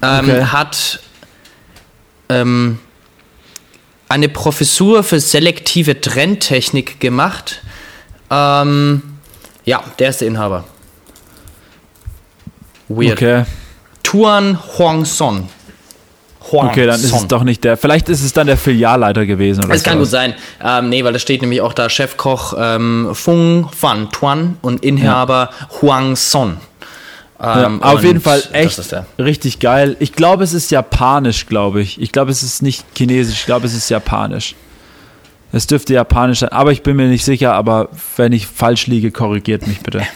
[0.00, 0.44] ähm, okay.
[0.44, 1.00] hat
[2.28, 2.78] ähm,
[4.08, 7.62] eine Professur für selektive Trendtechnik gemacht.
[8.30, 9.02] Ähm,
[9.64, 10.64] ja, der ist der Inhaber.
[12.88, 13.12] Weird.
[13.12, 13.44] Okay.
[14.02, 15.48] Tuan Huangson.
[16.52, 17.10] Huang okay, dann Song.
[17.10, 17.76] ist es doch nicht der.
[17.76, 19.64] Vielleicht ist es dann der Filialleiter gewesen.
[19.64, 20.34] Oder es kann gut sein.
[20.62, 25.50] Ähm, nee, weil da steht nämlich auch da Chefkoch ähm, Fung Fan Tuan und Inhaber
[25.50, 25.68] ja.
[25.80, 26.58] Huang Son.
[27.38, 28.80] Ähm, ja, auf jeden Fall echt
[29.18, 29.96] richtig geil.
[29.98, 32.00] Ich glaube, es ist japanisch, glaube ich.
[32.00, 33.40] Ich glaube, es ist nicht chinesisch.
[33.40, 34.54] Ich glaube, es ist japanisch.
[35.52, 37.52] Es dürfte japanisch sein, aber ich bin mir nicht sicher.
[37.54, 40.02] Aber wenn ich falsch liege, korrigiert mich bitte.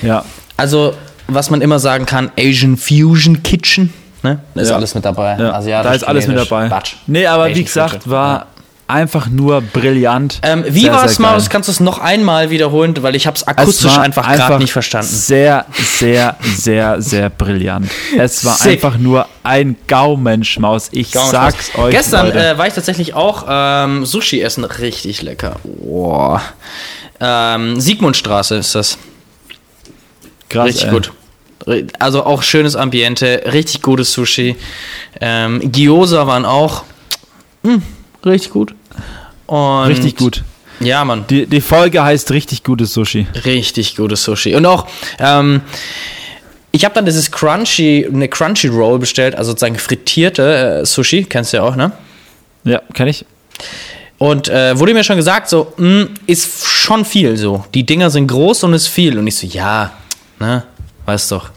[0.00, 0.24] Ja.
[0.56, 0.94] Also,
[1.34, 3.92] was man immer sagen kann: Asian Fusion Kitchen.
[4.22, 4.38] Ne?
[4.54, 4.76] Da ist ja.
[4.76, 5.36] alles mit dabei.
[5.38, 5.52] Ja.
[5.52, 6.68] Asiatisch, da ist alles mit dabei.
[6.68, 6.94] Batsch.
[7.06, 8.46] Nee, aber wie gesagt, war ja.
[8.86, 10.38] einfach nur brillant.
[10.42, 11.50] Ähm, wie war es, Maus?
[11.50, 12.94] Kannst du es noch einmal wiederholen?
[13.00, 15.08] Weil ich habe es akustisch einfach gerade nicht verstanden.
[15.08, 17.90] Sehr, sehr, sehr, sehr brillant.
[18.16, 18.72] Es war Sick.
[18.74, 20.90] einfach nur ein Gaumenschmaus.
[20.92, 21.54] Ich Gaumenschmaus.
[21.54, 21.90] sag's euch.
[21.90, 24.64] Gestern äh, war ich tatsächlich auch ähm, Sushi essen.
[24.64, 25.56] Richtig lecker.
[25.64, 26.40] Boah.
[27.18, 28.98] Ähm, Siegmundstraße ist das.
[30.48, 30.90] Krass, Richtig ey.
[30.92, 31.12] gut.
[31.98, 34.56] Also auch schönes Ambiente, richtig gutes Sushi.
[35.20, 36.84] Ähm, Gyoza waren auch
[37.62, 37.82] mh, hm,
[38.24, 38.74] richtig gut.
[39.46, 40.42] Und richtig gut.
[40.80, 41.24] Ja, Mann.
[41.30, 43.26] Die, die Folge heißt richtig gutes Sushi.
[43.44, 44.54] Richtig gutes Sushi.
[44.54, 44.86] Und auch,
[45.18, 45.60] ähm,
[46.72, 51.52] ich habe dann dieses Crunchy, eine Crunchy Roll bestellt, also sozusagen frittierte äh, Sushi, kennst
[51.52, 51.92] du ja auch, ne?
[52.64, 53.24] Ja, kenn ich.
[54.18, 57.64] Und äh, wurde mir schon gesagt, so, mh, hm, ist schon viel so.
[57.74, 59.18] Die Dinger sind groß und ist viel.
[59.18, 59.92] Und ich so, ja,
[60.38, 60.64] ne?
[61.06, 61.50] Weißt doch,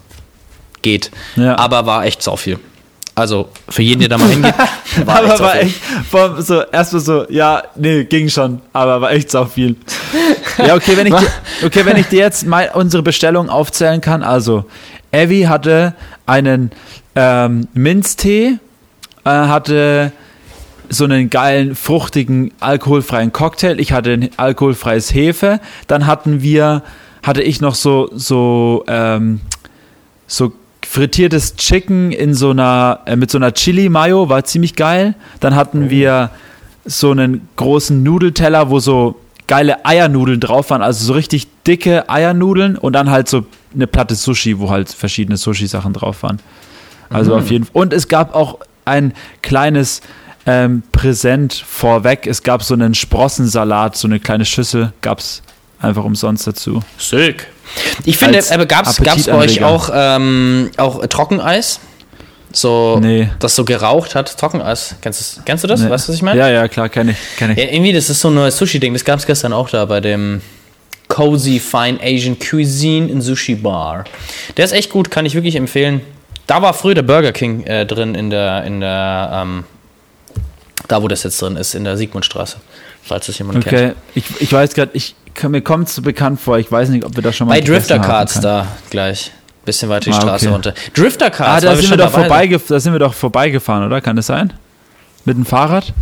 [0.82, 1.12] geht.
[1.36, 1.58] Ja.
[1.58, 2.60] Aber war echt sau viel.
[3.18, 4.54] Also für jeden, der da mal hingeht,
[5.06, 5.76] war aber echt war echt,
[6.10, 9.78] vor, so, erstmal so, ja, nee, ging schon, aber war echt sau viel.
[10.58, 11.28] ja, okay, wenn ich, dir,
[11.64, 14.66] okay, wenn ich dir jetzt mal unsere Bestellung aufzählen kann, also,
[15.12, 15.94] Evi hatte
[16.26, 16.72] einen
[17.16, 18.58] ähm, Minztee,
[19.24, 20.12] äh, hatte
[20.90, 23.80] so einen geilen, fruchtigen, alkoholfreien Cocktail.
[23.80, 25.60] Ich hatte ein alkoholfreies Hefe.
[25.88, 26.84] Dann hatten wir
[27.26, 29.42] hatte ich noch so, so, ähm,
[30.28, 30.54] so
[30.86, 35.16] frittiertes Chicken in so einer, äh, mit so einer Chili-Mayo, war ziemlich geil.
[35.40, 35.90] Dann hatten oh.
[35.90, 36.30] wir
[36.86, 39.16] so einen großen Nudelteller, wo so
[39.48, 44.14] geile Eiernudeln drauf waren, also so richtig dicke Eiernudeln und dann halt so eine Platte
[44.14, 46.40] Sushi, wo halt verschiedene Sushi-Sachen drauf waren.
[47.10, 47.40] Also mhm.
[47.40, 47.82] auf jeden Fall.
[47.82, 50.02] Und es gab auch ein kleines
[50.46, 52.28] ähm, Präsent vorweg.
[52.28, 55.42] Es gab so einen Sprossensalat, so eine kleine Schüssel gab es
[55.86, 56.82] einfach umsonst dazu.
[56.98, 57.48] Sick.
[58.04, 61.80] Ich finde, Als aber gab's, gab's bei euch auch, ähm, auch Trockeneis?
[62.52, 63.30] So, Nee.
[63.40, 64.38] das so geraucht hat.
[64.38, 64.96] Trockeneis.
[65.02, 65.82] Kennst, du- kennst du das?
[65.82, 65.90] Nee.
[65.90, 66.40] Weißt du, was ich meine?
[66.40, 67.18] Ja, ja, klar, kenne ich.
[67.38, 67.58] Kenn ich.
[67.58, 68.94] Ja, irgendwie, das ist so ein neues Sushi-Ding.
[68.94, 70.42] Das gab es gestern auch da bei dem
[71.10, 74.06] Cozy Fine Asian Cuisine in Sushi Bar.
[74.56, 76.02] Der ist echt gut, kann ich wirklich empfehlen.
[76.48, 79.64] Da war früher der Burger King äh, drin in der, in der, ähm,
[80.88, 82.58] da wo das jetzt drin ist, in der Sigmundstraße.
[83.08, 83.74] Falls das jemand kennt.
[83.76, 85.16] Okay, ich, ich weiß gerade, ich,
[85.48, 87.62] mir kommt es so bekannt vor, ich weiß nicht, ob wir das schon mal Bei
[87.62, 89.32] Drifter Cards da gleich.
[89.64, 90.54] Bisschen weiter die Ah, Straße okay.
[90.54, 90.74] runter.
[90.94, 93.86] Drifter Ah, Cards, da weil sind, wir doch dabei vorbeigef da sind wir doch vorbeigefahren,
[93.86, 94.02] oder?
[94.02, 94.54] Kann das sein?
[95.24, 95.94] Mit dem Fahrrad?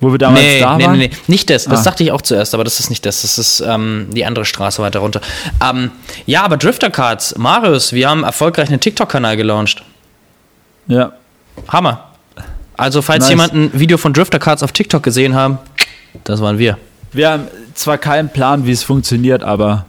[0.00, 0.98] Wo wir damals Nee, da nee, waren?
[0.98, 1.64] nee, nee, nicht das.
[1.64, 1.84] Das Ah.
[1.84, 3.22] dachte ich auch zuerst, aber das ist nicht das.
[3.22, 5.20] Das ist ähm, die andere Straße weiter runter.
[5.68, 5.92] Ähm,
[6.26, 9.82] ja, aber Drifter Cards, Marius, wir haben erfolgreich einen TikTok-Kanal gelauncht.
[10.88, 11.12] Ja.
[11.68, 12.08] Hammer.
[12.82, 13.30] Also, falls Nice.
[13.30, 15.58] jemand ein Video von Drifter Cards auf TikTok gesehen haben,
[16.24, 16.78] das waren wir.
[17.12, 19.86] Wir haben zwar keinen Plan, wie es funktioniert, aber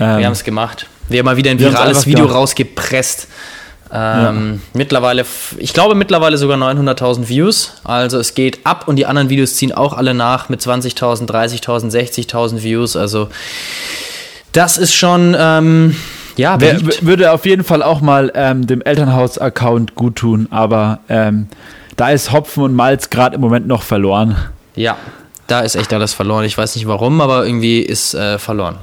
[0.00, 0.86] ähm, Wir haben es gemacht.
[1.08, 2.38] Wir haben mal wieder ein virales Video gemacht.
[2.40, 3.28] rausgepresst.
[3.92, 7.74] Ähm, Mittlerweile, f- ich glaube mittlerweile sogar 900.000 Views.
[7.84, 11.90] Also es geht ab und die anderen Videos ziehen auch alle nach mit 20.000, 30.000,
[11.92, 12.96] 60.000 Views.
[12.96, 13.28] Also
[14.52, 15.94] das ist schon, ähm,
[16.36, 21.46] ja, wer, würde auf jeden Fall auch mal ähm, dem Elternhaus-Account gut tun, aber ähm,
[21.96, 24.36] da ist Hopfen und Malz gerade im Moment noch verloren.
[24.74, 24.96] Ja,
[25.46, 26.44] da ist echt alles verloren.
[26.44, 28.76] Ich weiß nicht warum, aber irgendwie ist äh, verloren.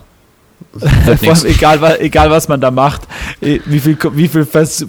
[0.81, 3.01] Allem egal, egal was man da macht,
[3.41, 4.47] eh, wie viel, wie viel,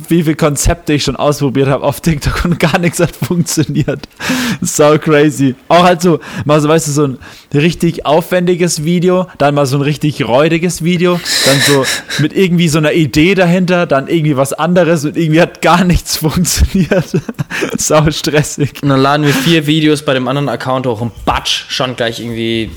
[0.09, 4.09] wie viel Konzepte ich schon ausprobiert habe auf TikTok und gar nichts hat funktioniert.
[4.61, 5.55] So crazy.
[5.69, 7.19] Auch halt so, mal so, weißt du, so ein
[7.53, 11.85] richtig aufwendiges Video, dann mal so ein richtig räudiges Video, dann so
[12.23, 16.17] mit irgendwie so einer Idee dahinter, dann irgendwie was anderes und irgendwie hat gar nichts
[16.19, 17.07] funktioniert.
[17.77, 18.83] Sau stressig.
[18.83, 22.21] Und dann laden wir vier Videos bei dem anderen Account hoch und batsch, schon gleich
[22.21, 22.71] irgendwie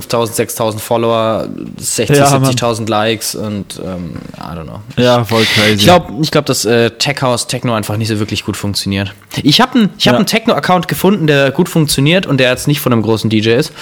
[0.00, 2.44] 5000, 6000 Follower, 60, Ja, Mann.
[2.50, 4.80] 70.000 Likes und ähm, I don't know.
[4.96, 5.74] Ja, voll crazy.
[5.74, 9.12] Ich glaube, ich glaub, dass äh, Tech House Techno einfach nicht so wirklich gut funktioniert.
[9.42, 10.12] Ich habe einen hab Ja.
[10.14, 13.72] einen Techno-Account gefunden, der gut funktioniert und der jetzt nicht von einem großen DJ ist.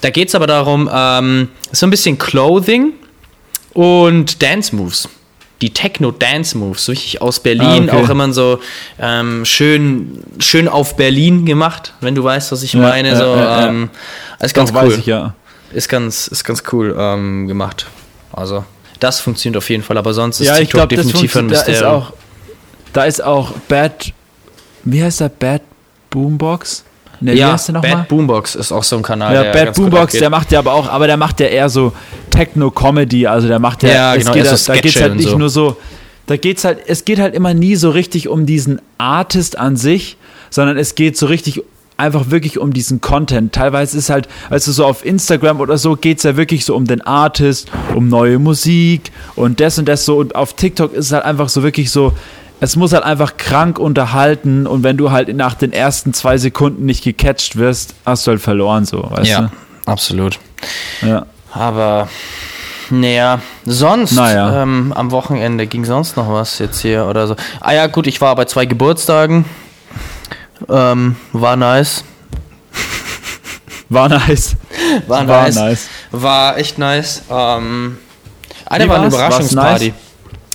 [0.00, 2.92] Da geht es aber darum, ähm, so ein bisschen Clothing
[3.74, 5.08] und Dance Moves.
[5.60, 8.04] Die Techno-Dance-Moves, so richtig aus Berlin, Ah, okay.
[8.04, 8.60] auch immer so
[9.00, 13.08] ähm, schön, schön auf Berlin gemacht, wenn du weißt, was ich Ja, meine.
[13.08, 13.66] ja, so, ja.
[13.66, 13.90] ähm,
[14.38, 14.90] ist ganz Doch, cool.
[14.92, 15.34] weiß ich ja.
[15.72, 17.86] Ist ganz, ist ganz cool ähm, gemacht.
[18.32, 18.64] Also,
[19.00, 21.48] das funktioniert auf jeden Fall, aber sonst ist Ja, ich TikTok glaube, das definitiv ein
[21.48, 21.68] funktioniert.
[21.68, 22.02] Da ist Mysterium.
[22.02, 22.12] auch,
[22.92, 24.12] da ist auch Bad,
[24.84, 25.28] wie heißt der?
[25.28, 25.62] Bad
[26.10, 26.84] Boombox?
[27.20, 27.56] Ne, ja?
[27.56, 29.34] Bad Boombox ist auch so ein Kanal.
[29.34, 31.92] Ja, der Bad Boombox, der macht ja aber auch, aber der macht ja eher so
[32.30, 35.04] Techno-Comedy, also der macht ja, Ja, es genau, geht eher halt, so da geht's Sketche
[35.04, 35.38] halt nicht so.
[35.38, 35.76] nur so,
[36.26, 40.16] da geht's halt, es geht halt immer nie so richtig um diesen Artist an sich,
[40.50, 41.62] sondern es geht so richtig
[41.98, 43.52] einfach wirklich um diesen Content.
[43.52, 47.02] Teilweise ist halt, also so auf Instagram oder so, geht's ja wirklich so um den
[47.02, 50.16] Artist, um neue Musik und das und das so.
[50.16, 52.12] Und auf TikTok ist es halt einfach so wirklich so,
[52.60, 56.86] es muss halt einfach krank unterhalten und wenn du halt nach den ersten zwei Sekunden
[56.86, 59.50] nicht gecatcht wirst, hast du halt verloren, so, weißt Ja,
[59.86, 60.38] absolut.
[61.02, 61.06] du?
[61.08, 61.26] Ja.
[61.52, 62.08] Aber,
[62.90, 64.62] naja, sonst, Naja.
[64.62, 67.36] Ähm, am Wochenende ging sonst noch was jetzt hier oder so.
[67.60, 69.44] Ah ja, gut, ich war bei zwei Geburtstagen.
[70.68, 72.04] Ähm, war nice.
[73.88, 74.56] War nice.
[75.06, 75.54] War, War nice.
[75.54, 75.88] nice.
[76.12, 77.22] War echt nice.
[77.30, 77.98] Ähm,
[78.66, 79.12] eine Wie war eine war's?
[79.12, 79.88] War's Überraschungsparty.
[79.88, 79.94] nice?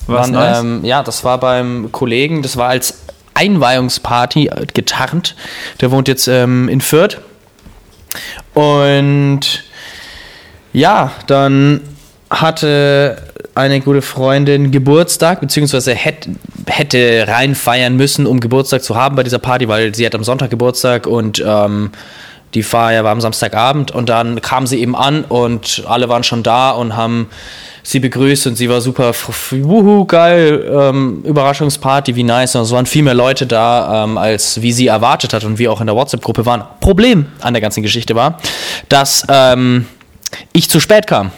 [0.07, 0.59] War's Waren, nice?
[0.59, 2.99] ähm, ja, das war beim Kollegen, das war als
[3.33, 5.35] Einweihungsparty äh, getarnt.
[5.81, 7.19] Der wohnt jetzt ähm, in Fürth.
[8.53, 9.63] Und
[10.73, 11.81] ja, dann
[12.29, 13.21] hatte
[13.55, 16.31] eine gute Freundin Geburtstag, beziehungsweise hätte,
[16.67, 20.23] hätte rein feiern müssen, um Geburtstag zu haben bei dieser Party, weil sie hat am
[20.23, 21.91] Sonntag Geburtstag und ähm,
[22.54, 26.43] die Feier war am Samstagabend und dann kam sie eben an und alle waren schon
[26.43, 27.30] da und haben
[27.82, 29.13] sie begrüßt und sie war super,
[29.52, 32.56] wuhu, geil, ähm, Überraschungsparty, wie nice.
[32.56, 35.67] Und es waren viel mehr Leute da, ähm, als wie sie erwartet hat und wie
[35.67, 36.63] auch in der WhatsApp-Gruppe waren.
[36.80, 38.38] Problem an der ganzen Geschichte war,
[38.88, 39.86] dass ähm,
[40.54, 41.32] ich zu spät kam.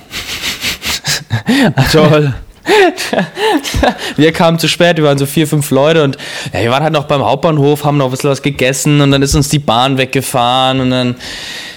[1.92, 2.34] Toll.
[4.17, 6.17] Wir kamen zu spät, wir waren so vier, fünf Leute und
[6.54, 9.21] ja, wir waren halt noch beim Hauptbahnhof, haben noch ein bisschen was gegessen und dann
[9.21, 11.15] ist uns die Bahn weggefahren und dann,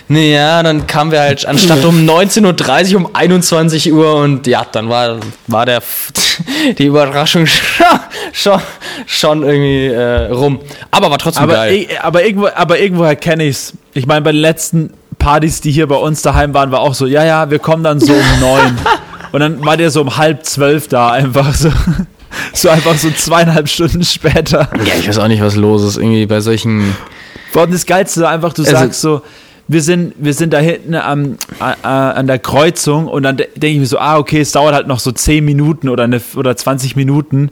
[0.08, 4.88] naja, dann kamen wir halt anstatt um 19.30 Uhr um 21 Uhr und ja, dann
[4.88, 5.82] war, war der,
[6.78, 7.86] die Überraschung schon,
[8.32, 8.60] schon,
[9.06, 10.60] schon irgendwie äh, rum.
[10.90, 11.74] Aber war trotzdem Aber, geil.
[11.74, 13.74] i- aber, irgendwo, aber irgendwoher kenne ich's.
[13.94, 17.06] Ich meine, bei den letzten Partys, die hier bei uns daheim waren, war auch so,
[17.06, 18.78] ja, ja, wir kommen dann so um neun.
[19.32, 21.70] Und dann war der so um halb zwölf da einfach so.
[22.52, 24.68] So einfach so zweieinhalb Stunden später.
[24.84, 26.94] ja, ich weiß auch nicht, was los ist, irgendwie bei solchen.
[27.52, 29.22] Vor allem das Geilste war einfach, du Also- sagst so,
[29.66, 33.78] wir sind, wir sind da hinten am, äh, an der Kreuzung und dann denke ich
[33.78, 36.96] mir so, ah, okay, es dauert halt noch so 10 Minuten oder, eine, oder 20
[36.96, 37.50] Minuten.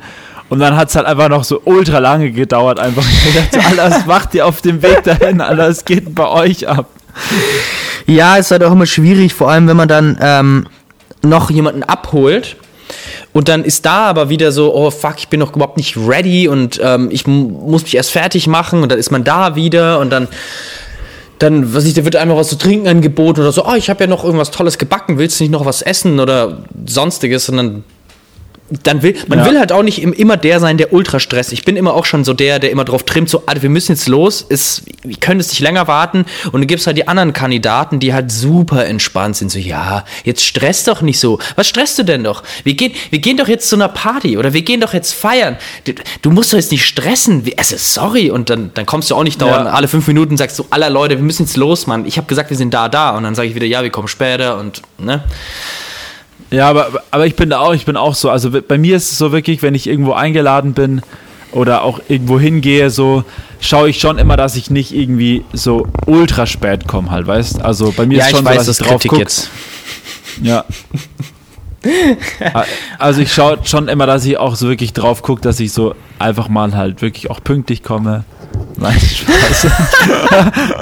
[0.51, 2.79] Und dann hat es halt einfach noch so ultra lange gedauert.
[2.79, 3.03] Einfach.
[3.27, 5.41] Ich dachte, Alter, was macht ihr auf dem Weg dahin?
[5.41, 6.89] Alter, es geht bei euch ab.
[8.07, 10.67] Ja, ist halt auch immer schwierig, vor allem wenn man dann ähm,
[11.29, 12.57] noch jemanden abholt.
[13.33, 16.49] Und dann ist da aber wieder so, oh fuck, ich bin noch überhaupt nicht ready
[16.49, 20.11] und ähm, ich muss mich erst fertig machen und dann ist man da wieder und
[20.11, 20.29] dann
[21.39, 24.05] dann, was ich, da wird einmal was zu trinken angeboten oder so, oh, ich habe
[24.05, 27.49] ja noch irgendwas Tolles gebacken, willst du nicht noch was essen oder sonstiges?
[27.49, 27.85] Und
[28.69, 29.47] dann will, man ja.
[29.47, 31.53] will halt auch nicht immer der sein, der ultra stresst.
[31.53, 33.93] Ich bin immer auch schon so der, der immer drauf trimmt, so, Alter, wir müssen
[33.93, 36.25] jetzt los, ist, wir können es nicht länger warten.
[36.47, 40.05] Und dann gibt es halt die anderen Kandidaten, die halt super entspannt sind, so, ja,
[40.25, 41.39] jetzt stress doch nicht so.
[41.55, 42.43] Was stresst du denn doch?
[42.65, 45.57] Wir gehen, wir gehen doch jetzt zu einer Party oder wir gehen doch jetzt feiern.
[45.85, 47.45] Du, du musst doch jetzt nicht stressen.
[47.57, 48.31] Also, sorry.
[48.31, 49.73] Und dann, dann kommst du auch nicht dauernd, ja.
[49.73, 52.05] alle fünf Minuten sagst du, aller Leute, wir müssen jetzt los, Mann.
[52.05, 53.17] Ich habe gesagt, wir sind da, da.
[53.17, 55.23] Und dann sage ich wieder, ja, wir kommen später und, ne?
[56.51, 58.31] Ja, aber, aber ich bin da auch, ich bin auch so.
[58.31, 61.03] Also bei mir ist es so wirklich, wenn ich irgendwo eingeladen bin
[61.53, 63.25] oder auch irgendwo hingehe, so
[63.61, 67.93] schaue ich schon immer, dass ich nicht irgendwie so ultra spät komme, halt, weißt Also
[67.97, 69.19] bei mir ja, ist schon ich weiß, so, dass ich drauf.
[69.19, 69.51] Jetzt.
[70.43, 70.65] Ja.
[72.99, 75.95] also ich schaue schon immer, dass ich auch so wirklich drauf gucke, dass ich so
[76.19, 78.25] einfach mal halt wirklich auch pünktlich komme.
[78.79, 79.67] Nein, Spaß.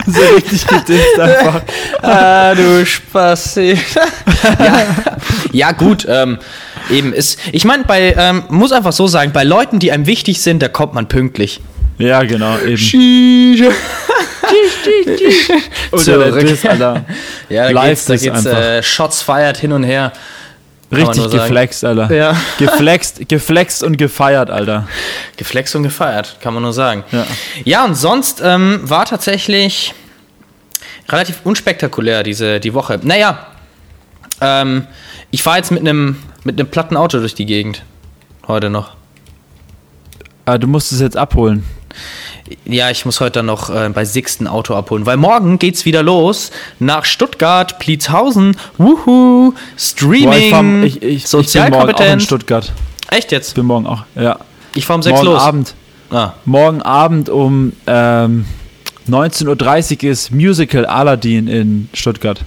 [0.07, 1.63] so richtig gedisst einfach.
[2.03, 3.57] ah, du Spaß.
[3.57, 3.77] ja.
[5.53, 6.07] ja, gut.
[6.09, 6.39] Ähm,
[6.91, 7.39] eben ist.
[7.53, 10.69] Ich meine, bei, ähm, muss einfach so sagen, bei Leuten, die einem wichtig sind, da
[10.69, 11.61] kommt man pünktlich.
[11.99, 12.77] Ja, genau, eben.
[15.93, 17.05] Oder der Diss, Alter.
[17.49, 20.13] Ja, da Live geht's, da geht's äh, Shots feiert hin und her.
[20.97, 22.13] Richtig geflext, Alter.
[22.15, 22.37] Ja.
[22.59, 24.89] Geflext, geflext und gefeiert, Alter.
[25.37, 27.05] Geflext und gefeiert, kann man nur sagen.
[27.13, 27.27] Ja,
[27.65, 29.95] ja und sonst ähm, war tatsächlich
[31.09, 32.99] relativ unspektakulär diese die Woche.
[33.03, 33.47] Naja,
[34.41, 34.87] ähm,
[35.31, 37.83] ich fahre jetzt mit einem mit einem platten Auto durch die Gegend.
[38.47, 38.95] Heute noch.
[40.45, 41.65] Ah, du musst es jetzt abholen.
[42.67, 46.03] Ja, ich muss heute dann noch äh, bei Sixten Auto abholen, weil morgen geht's wieder
[46.03, 52.01] los nach Stuttgart, Pliezhausen, wuhu, Streaming, Boah, ich, fahr, ich, ich, ich bin morgen auch
[52.01, 52.71] in Stuttgart.
[53.11, 53.49] Echt jetzt?
[53.49, 54.39] Ich bin morgen auch, ja.
[54.75, 55.43] Ich fahre um 6 morgen los.
[55.43, 55.75] Abend.
[56.11, 56.35] Ah.
[56.45, 58.45] Morgen Abend um ähm,
[59.09, 62.41] 19.30 Uhr ist Musical Aladdin in Stuttgart.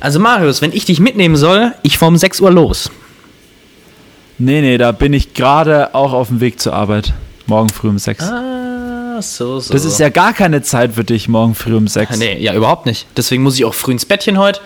[0.00, 2.90] Also Marius, wenn ich dich mitnehmen soll, ich fahre um 6 Uhr los.
[4.38, 7.14] Nee, nee, da bin ich gerade auch auf dem Weg zur Arbeit.
[7.46, 8.24] Morgen früh um 6.
[8.24, 8.65] Ah,
[9.22, 9.72] so, so.
[9.72, 12.16] Das ist ja gar keine Zeit für dich morgen früh um 6.
[12.18, 13.06] Nee, ja, überhaupt nicht.
[13.16, 14.60] Deswegen muss ich auch früh ins Bettchen heute.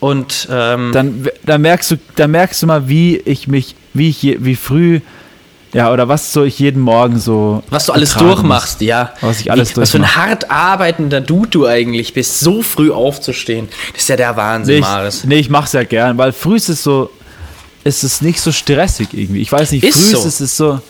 [0.00, 4.22] Und ähm, dann, dann merkst du, dann merkst du mal, wie ich mich, wie ich
[4.22, 5.00] je, wie früh,
[5.72, 7.62] ja, oder was so ich jeden Morgen so.
[7.70, 8.88] Was du alles durchmachst, muss.
[8.88, 9.12] ja.
[9.20, 12.90] Was ich alles wie, Was für ein hart arbeitender Dude du eigentlich bist, so früh
[12.90, 13.68] aufzustehen.
[13.92, 15.24] Das ist ja der Wahnsinn, nee, Maris.
[15.24, 17.10] Nee, ich mach's ja gern, weil früh ist es so,
[17.84, 19.40] ist es nicht so stressig irgendwie.
[19.40, 20.26] Ich weiß nicht, ist früh so.
[20.26, 20.80] ist es so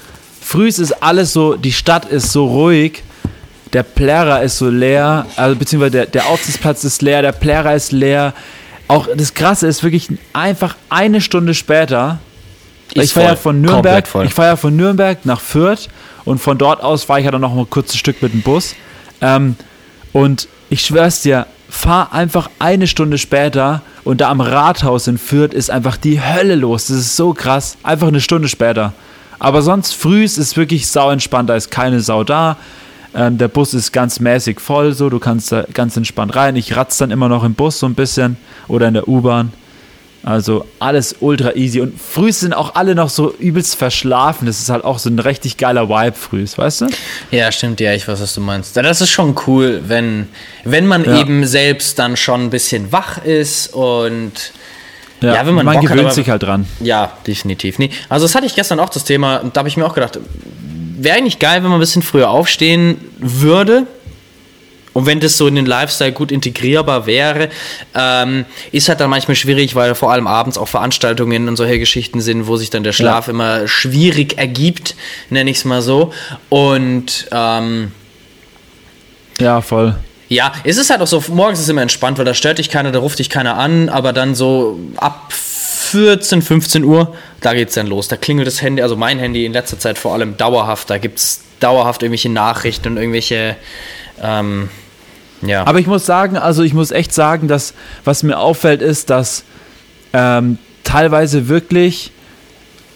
[0.46, 3.02] Früh ist alles so, die Stadt ist so ruhig,
[3.72, 7.90] der Plärrer ist so leer, also beziehungsweise der, der Aufsichtsplatz ist leer, der Plärrer ist
[7.90, 8.32] leer.
[8.86, 12.20] Auch das Krasse ist wirklich einfach eine Stunde später.
[12.94, 15.88] ich fahre ja von Nürnberg, ich fahre ja von Nürnberg nach Fürth
[16.24, 18.76] und von dort aus fahre ich ja dann noch ein kurzes Stück mit dem Bus.
[19.20, 19.56] Ähm,
[20.12, 25.54] und ich schwör's dir, fahr einfach eine Stunde später und da am Rathaus in Fürth
[25.54, 26.86] ist einfach die Hölle los.
[26.86, 27.76] Das ist so krass.
[27.82, 28.92] Einfach eine Stunde später.
[29.38, 32.56] Aber sonst früh ist es wirklich sau entspannt, da ist keine Sau da.
[33.14, 36.56] Ähm, der Bus ist ganz mäßig voll, so du kannst da ganz entspannt rein.
[36.56, 38.36] Ich ratze dann immer noch im Bus so ein bisschen
[38.68, 39.52] oder in der U-Bahn.
[40.26, 41.80] Also alles ultra easy.
[41.80, 44.46] Und früh sind auch alle noch so übelst verschlafen.
[44.46, 46.86] Das ist halt auch so ein richtig geiler Vibe früh, weißt du?
[47.30, 48.76] Ja, stimmt, ja, ich weiß, was du meinst.
[48.76, 50.26] Das ist schon cool, wenn,
[50.64, 51.20] wenn man ja.
[51.20, 54.32] eben selbst dann schon ein bisschen wach ist und
[55.20, 56.66] ja, ja wenn man, man Bock gewöhnt hat, aber, sich halt dran.
[56.80, 57.78] Ja, definitiv.
[57.78, 60.18] Nee, also das hatte ich gestern auch das Thema, da habe ich mir auch gedacht,
[60.98, 63.86] wäre eigentlich geil, wenn man ein bisschen früher aufstehen würde.
[64.92, 67.50] Und wenn das so in den Lifestyle gut integrierbar wäre,
[67.94, 72.22] ähm, ist halt dann manchmal schwierig, weil vor allem abends auch Veranstaltungen und solche Geschichten
[72.22, 73.34] sind, wo sich dann der Schlaf ja.
[73.34, 74.96] immer schwierig ergibt,
[75.28, 76.14] nenne ich es mal so.
[76.48, 77.92] Und ähm,
[79.38, 79.96] ja, voll.
[80.28, 82.90] Ja, es ist halt auch so, morgens ist immer entspannt, weil da stört dich keiner,
[82.90, 87.74] da ruft dich keiner an, aber dann so ab 14, 15 Uhr, da geht es
[87.74, 88.08] dann los.
[88.08, 91.18] Da klingelt das Handy, also mein Handy in letzter Zeit vor allem dauerhaft, da gibt
[91.18, 93.56] es dauerhaft irgendwelche Nachrichten und irgendwelche,
[94.20, 94.68] ähm,
[95.42, 95.64] ja.
[95.64, 97.74] Aber ich muss sagen, also ich muss echt sagen, dass
[98.04, 99.44] was mir auffällt, ist, dass
[100.12, 102.10] ähm, teilweise wirklich,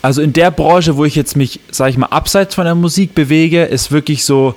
[0.02, 3.14] also in der Branche, wo ich jetzt mich, sag ich mal, abseits von der Musik
[3.14, 4.54] bewege, ist wirklich so,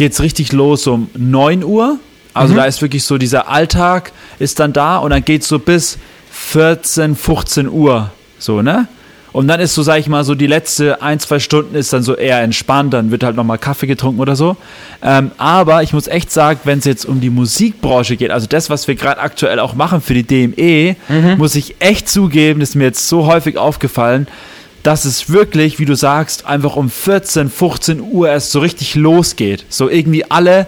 [0.00, 1.98] geht es richtig los um 9 Uhr.
[2.32, 5.98] Also da ist wirklich so dieser Alltag ist dann da und dann geht so bis
[6.30, 8.10] 14, 15 Uhr.
[8.38, 8.88] So, ne?
[9.32, 12.02] Und dann ist so, sag ich mal, so die letzte ein, zwei Stunden ist dann
[12.02, 14.56] so eher entspannt, dann wird halt nochmal Kaffee getrunken oder so.
[15.02, 18.70] Ähm, aber ich muss echt sagen, wenn es jetzt um die Musikbranche geht, also das,
[18.70, 20.96] was wir gerade aktuell auch machen für die DME,
[21.36, 24.28] muss ich echt zugeben, das ist mir jetzt so häufig aufgefallen,
[24.82, 29.64] dass es wirklich, wie du sagst, einfach um 14, 15 Uhr erst so richtig losgeht.
[29.68, 30.66] So irgendwie alle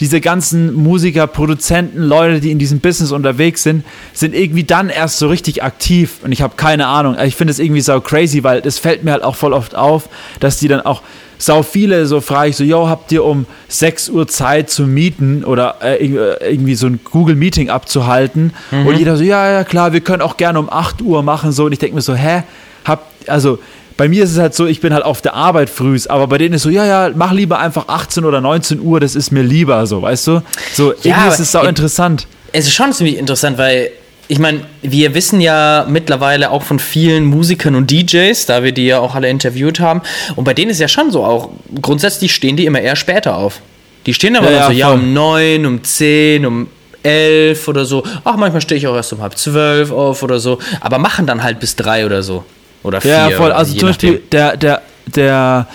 [0.00, 5.18] diese ganzen Musiker, Produzenten, Leute, die in diesem Business unterwegs sind, sind irgendwie dann erst
[5.18, 6.16] so richtig aktiv.
[6.24, 7.16] Und ich habe keine Ahnung.
[7.24, 10.08] Ich finde es irgendwie so crazy, weil es fällt mir halt auch voll oft auf,
[10.40, 11.02] dass die dann auch
[11.38, 15.44] sau viele so frage ich so, yo, habt ihr um 6 Uhr Zeit zu mieten
[15.44, 18.52] oder äh, irgendwie so ein Google Meeting abzuhalten?
[18.86, 21.52] Und jeder so, ja, ja, klar, wir können auch gerne um 8 Uhr machen.
[21.52, 22.42] So, und ich denke mir so, hä?
[22.84, 23.58] Habt, also
[23.96, 26.38] bei mir ist es halt so, ich bin halt auf der Arbeit früh, aber bei
[26.38, 29.42] denen ist so, ja, ja, mach lieber einfach 18 oder 19 Uhr, das ist mir
[29.42, 30.42] lieber, so, weißt du?
[30.74, 32.26] So, irgendwie ist es auch in- interessant.
[32.52, 33.90] Es ist schon ziemlich interessant, weil
[34.26, 38.86] ich meine, wir wissen ja mittlerweile auch von vielen Musikern und DJs, da wir die
[38.86, 40.00] ja auch alle interviewt haben.
[40.34, 41.50] Und bei denen ist ja schon so auch,
[41.82, 43.60] grundsätzlich stehen die immer eher später auf.
[44.06, 46.68] Die stehen aber Ja, ja, so, ja, um neun, um zehn, um
[47.02, 48.02] elf oder so.
[48.24, 50.58] Ach, manchmal stehe ich auch erst um halb zwölf auf oder so.
[50.80, 52.44] Aber machen dann halt bis drei oder so.
[52.84, 53.10] Oder vier.
[53.10, 53.50] Ja, voll.
[53.50, 55.66] Also zum Beispiel der, der, der,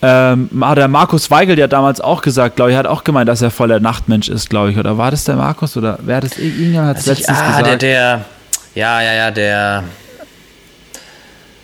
[0.00, 3.28] ähm, ah, der Markus Weigel, der hat damals auch gesagt, glaube ich, hat auch gemeint,
[3.28, 4.78] dass er voll der Nachtmensch ist, glaube ich.
[4.78, 5.76] Oder war das der Markus?
[5.76, 6.38] Oder wer hat das?
[6.38, 7.82] Irgendjemand hat es Also ich, letztens ah, der, gesagt.
[7.82, 8.24] der,
[8.74, 9.84] ja, ja, ja, der,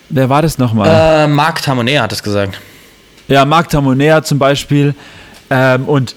[0.09, 0.89] wer war das nochmal?
[0.89, 2.59] äh, Marc Tamonet hat es gesagt.
[3.29, 4.95] Ja, Marc Tamonea zum Beispiel.
[5.51, 6.17] Ähm, und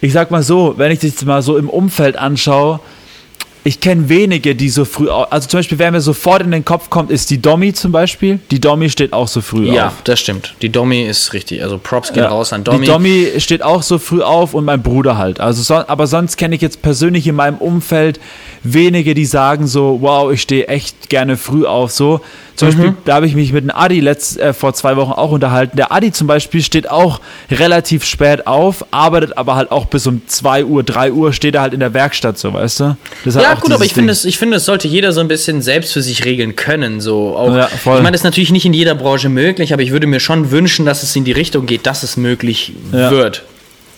[0.00, 2.80] ich sag mal so, wenn ich das jetzt mal so im Umfeld anschaue,
[3.62, 6.64] ich kenne wenige, die so früh au- Also zum Beispiel, wer mir sofort in den
[6.64, 8.38] Kopf kommt, ist die Domi zum Beispiel.
[8.50, 9.94] Die Domi steht auch so früh Ja, auf.
[10.04, 10.54] das stimmt.
[10.62, 11.62] Die Domi ist richtig.
[11.62, 12.28] Also Props gehen Ja.
[12.30, 12.80] raus an Domi.
[12.80, 15.40] Die Domi steht auch so früh auf und mein Bruder halt.
[15.40, 18.18] Also so, aber sonst kenne ich jetzt persönlich in meinem Umfeld
[18.62, 21.90] wenige, die sagen so, wow, ich stehe echt gerne früh auf.
[21.90, 22.20] So
[22.56, 22.72] zum Mhm.
[22.72, 25.76] Beispiel, da habe ich mich mit einem Adi letzt, äh, vor zwei Wochen auch unterhalten.
[25.76, 27.20] Der Adi zum Beispiel steht auch
[27.50, 31.62] relativ spät auf, arbeitet aber halt auch bis um 2 Uhr, 3 Uhr steht er
[31.62, 32.84] halt in der Werkstatt, so weißt du.
[32.84, 32.96] Halt
[33.34, 35.62] ja, auch gut, aber ich finde, es, ich finde, es sollte jeder so ein bisschen
[35.62, 37.00] selbst für sich regeln können.
[37.00, 37.96] So auch, Ja, voll.
[37.96, 40.50] Ich meine, das ist natürlich nicht in jeder Branche möglich, aber ich würde mir schon
[40.50, 43.10] wünschen, dass es in die Richtung geht, dass es möglich Ja.
[43.10, 43.42] wird.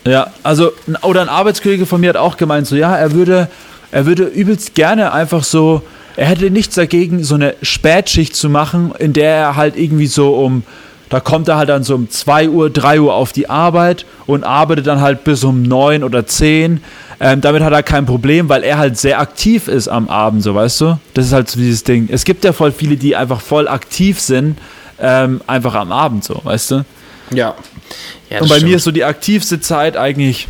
[0.04, 0.72] Ja, also,
[1.02, 3.48] oder ein Arbeitskollege von mir hat auch gemeint, so, ja, er würde,
[3.92, 5.82] er würde übelst gerne einfach so,
[6.16, 10.34] er hätte nichts dagegen, so eine Spätschicht zu machen, in der er halt irgendwie so
[10.34, 10.62] um,
[11.08, 14.44] da kommt er halt dann so um 2 Uhr, 3 Uhr auf die Arbeit und
[14.44, 16.82] arbeitet dann halt bis um 9 oder 10.
[17.20, 20.54] Ähm, damit hat er kein Problem, weil er halt sehr aktiv ist am Abend, so
[20.54, 20.98] weißt du?
[21.14, 22.08] Das ist halt so dieses Ding.
[22.10, 24.58] Es gibt ja voll viele, die einfach voll aktiv sind,
[24.98, 26.84] ähm, einfach am Abend, so, weißt du?
[27.30, 27.54] Ja.
[28.30, 30.48] ja Und bei mir ist so die aktivste Zeit eigentlich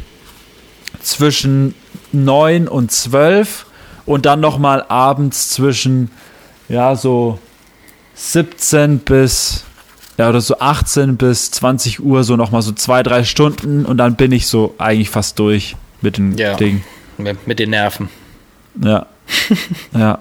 [1.02, 1.74] zwischen
[2.12, 3.66] 9 und 12
[4.06, 6.10] und dann nochmal abends zwischen,
[6.68, 7.38] ja, so
[8.14, 9.64] 17 bis,
[10.18, 14.16] ja, oder so 18 bis 20 Uhr, so nochmal so zwei, drei Stunden und dann
[14.16, 16.54] bin ich so eigentlich fast durch mit den Ja.
[16.54, 16.84] Dingen.
[17.18, 18.08] mit, mit den Nerven.
[18.82, 19.06] Ja.
[19.96, 20.18] ja.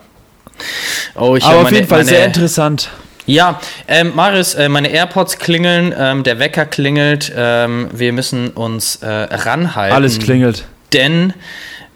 [1.16, 2.90] Oh, ich Aber auf meine, jeden Fall meine, sehr interessant.
[3.26, 7.32] Ja, ähm, Marius, äh, meine AirPods klingeln, ähm, der Wecker klingelt.
[7.36, 9.96] Ähm, wir müssen uns äh, ranhalten.
[9.96, 10.66] Alles klingelt.
[10.94, 11.34] Denn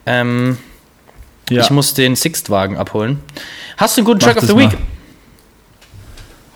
[0.06, 0.58] ähm,
[1.50, 1.62] Ja.
[1.62, 3.20] ich muss den Sixt-Wagen abholen.
[3.76, 4.72] Hast du einen guten Mach Track of the Week?
[4.72, 4.78] mal.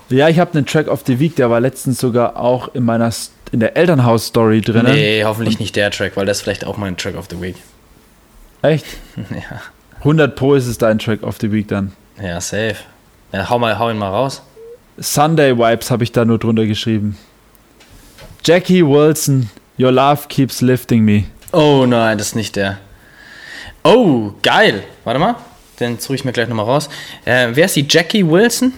[0.09, 3.11] Ja, ich habe einen Track of the Week, der war letztens sogar auch in meiner
[3.53, 4.85] in der Elternhaus-Story drin.
[4.85, 7.55] Nee, hoffentlich nicht der Track, weil das ist vielleicht auch mein Track of the Week.
[8.61, 8.85] Echt?
[9.29, 9.61] Ja,
[9.99, 11.91] 100 Pro ist es dein Track of the Week dann.
[12.21, 12.77] ja safe.
[13.31, 14.41] Ja, hau, mal, hau ihn mal raus.
[14.97, 17.17] Sunday Vibes habe ich da nur drunter geschrieben.
[18.43, 21.25] Jackie Wilson, Your Love Keeps Lifting Me.
[21.53, 22.79] Oh nein, das ist nicht der.
[23.83, 24.83] Oh, geil.
[25.03, 25.35] Warte mal,
[25.79, 26.89] den suche ich mir gleich nochmal raus.
[27.25, 28.73] Äh, wer ist die Jackie Wilson?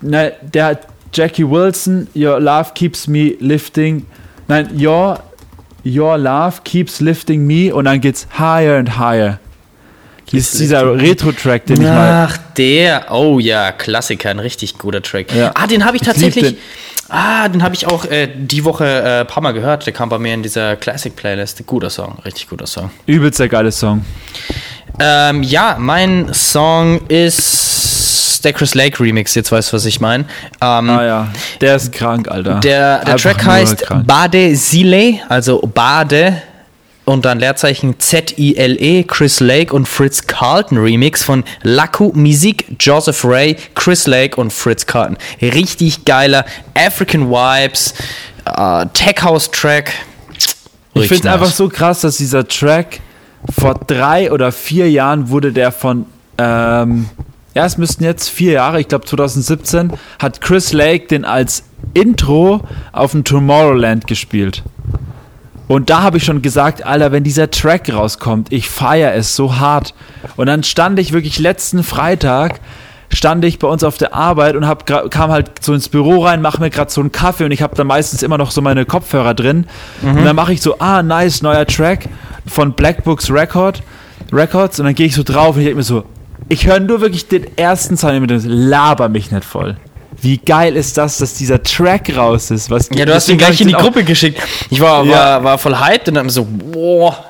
[0.00, 0.80] Nein, der
[1.12, 4.06] Jackie Wilson, Your Love Keeps Me Lifting.
[4.48, 5.20] Nein, Your,
[5.84, 9.38] your Love Keeps Lifting Me und dann geht's higher and higher.
[10.32, 12.26] Das ist dieser Retro-Track, den ich mal.
[12.28, 13.06] Ach, der.
[13.12, 15.32] Oh ja, Klassiker, ein richtig guter Track.
[15.34, 15.52] Ja.
[15.54, 16.44] Ah, den habe ich Ich tatsächlich.
[16.54, 16.58] den.
[17.16, 19.86] Ah, den habe ich auch äh, die Woche äh, ein paar Mal gehört.
[19.86, 21.64] Der kam bei mir in dieser Classic-Playlist.
[21.64, 22.90] Guter Song, richtig guter Song.
[23.06, 24.04] Übelst der geile Song.
[24.98, 29.34] Ähm, ja, mein Song ist der Chris Lake Remix.
[29.36, 30.24] Jetzt weißt du, was ich meine.
[30.60, 31.28] Ähm, Ah ja,
[31.60, 32.58] der ist krank, Alter.
[32.60, 34.06] Der, der Track heißt krank.
[34.08, 36.42] Bade Zile, also Bade
[37.04, 43.56] und dann Leerzeichen Z-I-L-E, Chris Lake und Fritz Carlton Remix von Laku Musik, Joseph Ray,
[43.74, 45.18] Chris Lake und Fritz Carlton.
[45.40, 46.44] Richtig geiler
[46.74, 47.94] African Vibes,
[48.44, 49.92] äh, Tech House Track.
[50.94, 51.34] Ich Richtig finde es nice.
[51.34, 53.00] einfach so krass, dass dieser Track
[53.56, 56.06] vor drei oder vier Jahren wurde der von,
[56.38, 57.08] ähm,
[57.54, 62.62] ja, es müssten jetzt vier Jahre, ich glaube 2017, hat Chris Lake den als Intro
[62.92, 64.62] auf dem Tomorrowland gespielt.
[65.66, 69.56] Und da habe ich schon gesagt, Alter, wenn dieser Track rauskommt, ich feiere es so
[69.56, 69.94] hart.
[70.36, 72.60] Und dann stand ich wirklich letzten Freitag,
[73.10, 76.42] stand ich bei uns auf der Arbeit und hab, kam halt so ins Büro rein,
[76.42, 78.84] mache mir gerade so einen Kaffee und ich habe da meistens immer noch so meine
[78.84, 79.66] Kopfhörer drin.
[80.02, 80.18] Mhm.
[80.18, 82.08] Und dann mache ich so, ah, nice, neuer Track
[82.46, 83.82] von Black Books Record,
[84.32, 84.78] Records.
[84.80, 86.04] Und dann gehe ich so drauf und ich denke mir so,
[86.48, 89.76] ich höre nur wirklich den ersten Zeilen mit dem Laber mich nicht voll.
[90.24, 92.70] Wie geil ist das, dass dieser Track raus ist?
[92.70, 94.40] Was ja, du hast ihn gleich in die Gruppe geschickt.
[94.70, 95.12] Ich war, ja.
[95.12, 97.22] war, war voll hyped und dann so, boah,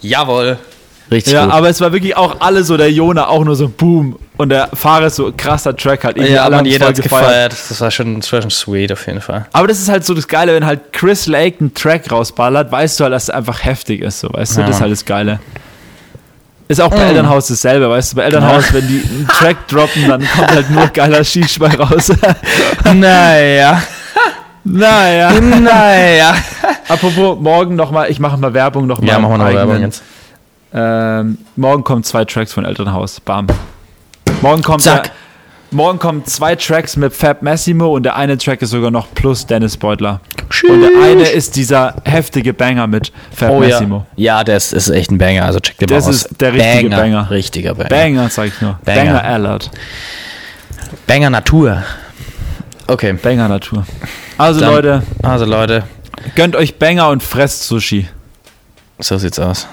[0.00, 0.56] jawohl.
[1.10, 1.54] Richtig ja, gut.
[1.54, 4.68] aber es war wirklich auch alle so, der Jona auch nur so boom und der
[4.74, 6.18] Fahrer ist so krasser Track halt.
[6.18, 7.52] Ja, alle man, jeder hat gefeiert.
[7.52, 9.46] Das war, schon, das war schon sweet auf jeden Fall.
[9.52, 13.00] Aber das ist halt so das Geile, wenn halt Chris Lake einen Track rausballert, weißt
[13.00, 15.40] du halt, dass es einfach heftig ist, so, weißt du, das ist halt das Geile.
[16.68, 17.08] Ist auch bei mm.
[17.08, 20.88] Elternhaus dasselbe, weißt du, bei Elternhaus, wenn die einen Track droppen, dann kommt halt nur
[20.88, 22.12] geiler Skispall raus.
[22.94, 23.82] naja.
[24.64, 25.32] Naja.
[25.40, 26.34] Naja.
[26.88, 29.10] Apropos, morgen nochmal, ich mache mal Werbung nochmal.
[29.10, 30.02] Ja, machen wir noch Werbung jetzt.
[30.74, 33.20] Ähm, morgen kommen zwei Tracks von Elternhaus.
[33.20, 33.46] Bam.
[34.42, 35.04] Morgen kommt Zack.
[35.04, 35.12] Der,
[35.70, 39.46] morgen kommen zwei Tracks mit Fab Massimo und der eine Track ist sogar noch plus
[39.46, 40.20] Dennis Beutler.
[40.48, 40.70] Tschüss.
[40.70, 44.06] Und der eine ist dieser heftige Banger mit Fab oh, Massimo.
[44.16, 46.22] Ja, ja das ist echt ein Banger, also check den das mal aus.
[46.22, 46.96] Das ist der richtige Banger.
[46.96, 47.30] Banger.
[47.30, 47.88] Richtiger Banger.
[47.88, 48.78] Banger, sag ich nur.
[48.84, 49.70] Banger, Banger Alert.
[51.06, 51.82] Banger Natur.
[52.86, 53.12] Okay.
[53.14, 53.84] Banger Natur.
[54.38, 55.02] Also Dann, Leute.
[55.22, 55.84] Also Leute.
[56.34, 58.08] Gönnt euch Banger und fresst Sushi.
[58.98, 59.66] So sieht's aus.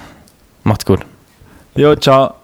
[0.62, 1.00] Macht's gut.
[1.74, 2.34] Jo, ciao.